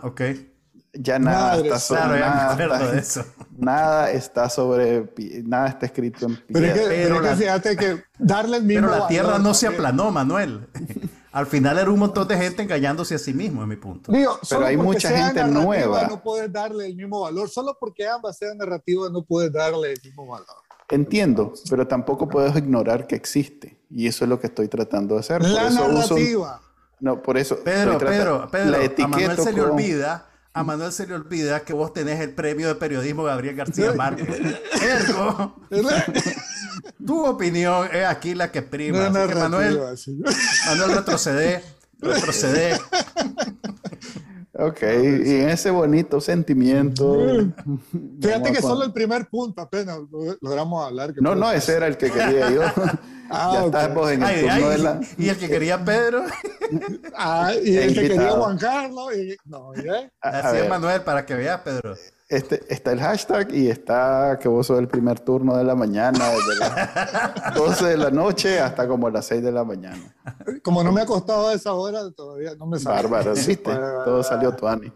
[0.92, 3.24] ya nada, está sobre nada, está,
[3.56, 5.08] nada está sobre
[5.44, 6.74] nada está escrito en piedra.
[6.88, 10.66] Pero, que, fíjate que darle el mismo Pero la tierra no se aplanó, Manuel.
[11.30, 14.10] Al final era un montón de gente engañándose a sí mismo, en mi punto.
[14.48, 16.06] pero hay mucha gente nueva.
[16.08, 17.48] No puedes darle el mismo valor.
[17.48, 20.56] Solo porque ambas sean narrativas no puedes darle el mismo valor.
[20.88, 23.78] Entiendo, pero tampoco puedes ignorar que existe.
[23.90, 25.44] Y eso es lo que estoy tratando de hacer.
[25.44, 26.62] La narrativa.
[26.98, 27.58] no, por eso.
[27.62, 31.92] Pedro, Pedro, Pedro, a Manuel se le olvida a Manuel se le olvida que vos
[31.92, 34.26] tenés el premio de periodismo Gabriel García Márquez.
[34.82, 35.56] Ergo,
[37.06, 39.10] tu opinión es aquí la que prima.
[39.10, 39.78] Manuel,
[40.66, 41.62] Manuel retrocede,
[42.00, 42.80] retrocede.
[44.60, 47.16] Ok, y en ese bonito sentimiento.
[48.20, 50.00] Fíjate que solo el primer punto apenas
[50.40, 51.14] logramos hablar.
[51.20, 52.62] no, no, ese era el que quería yo.
[53.30, 55.00] ah, ya en el la...
[55.16, 56.24] Y el que quería Pedro.
[57.16, 59.14] ah, y el, que quería Juan Carlos.
[59.14, 59.36] Y...
[59.44, 60.10] No, ¿eh?
[60.20, 61.94] Así es, Manuel, para que veas, Pedro.
[62.28, 66.28] Este, está el hashtag y está que vos sos el primer turno de la mañana,
[66.28, 70.14] desde las 12 de la noche hasta como las 6 de la mañana.
[70.62, 72.96] Como no me ha costado a esa hora, todavía no me sale.
[72.96, 73.74] Bárbaro, ¿viste?
[74.04, 74.92] Todo salió tuani.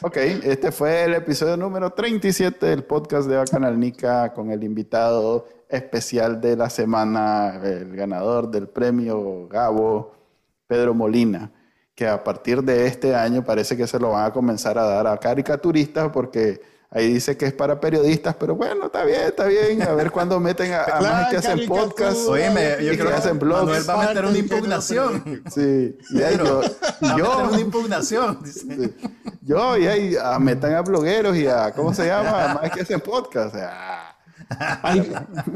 [0.00, 5.46] Ok, este fue el episodio número 37 del podcast de Bacanal Nica con el invitado
[5.68, 10.14] especial de la semana, el ganador del premio Gabo,
[10.66, 11.52] Pedro Molina
[11.96, 15.06] que a partir de este año parece que se lo van a comenzar a dar
[15.06, 19.80] a caricaturistas porque ahí dice que es para periodistas, pero bueno, está bien, está bien.
[19.80, 22.18] A ver cuándo meten a, más que hacen podcast.
[22.28, 22.50] Oye,
[22.84, 23.64] yo creo que hacen blogs.
[23.64, 25.42] Manuel va a meter una impugnación.
[25.50, 26.60] Sí, y ahí yo,
[27.16, 28.40] yo una impugnación.
[29.40, 32.50] Yo, y ahí a, metan a blogueros y a, ¿cómo se llama?
[32.50, 33.54] A más que hacen podcast.
[33.54, 34.16] O sea,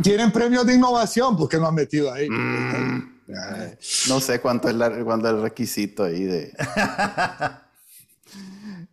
[0.03, 2.31] tienen premios de innovación, porque no han metido ahí.
[2.31, 3.10] Mm.
[4.09, 6.53] no sé cuánto es, la, cuánto es el requisito ahí de.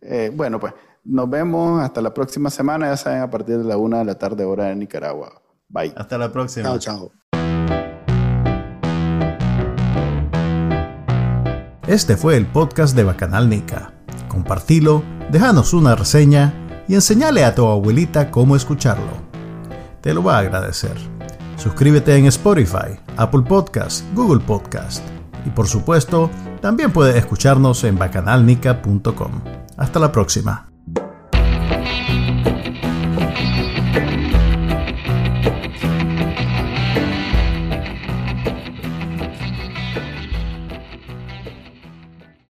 [0.00, 0.72] Eh, bueno, pues
[1.04, 4.14] nos vemos hasta la próxima semana, ya saben, a partir de la una de la
[4.16, 5.42] tarde, hora de Nicaragua.
[5.68, 5.92] Bye.
[5.96, 6.78] Hasta la próxima.
[6.78, 7.12] Chao, chao.
[11.86, 13.94] Este fue el podcast de Bacanal Nica.
[14.28, 16.52] Compartilo, déjanos una reseña
[16.86, 19.22] y enseñale a tu abuelita cómo escucharlo.
[20.02, 20.96] Te lo va a agradecer.
[21.56, 25.04] Suscríbete en Spotify, Apple Podcast, Google Podcast
[25.44, 29.32] y por supuesto, también puedes escucharnos en bacanalnica.com.
[29.76, 30.67] Hasta la próxima.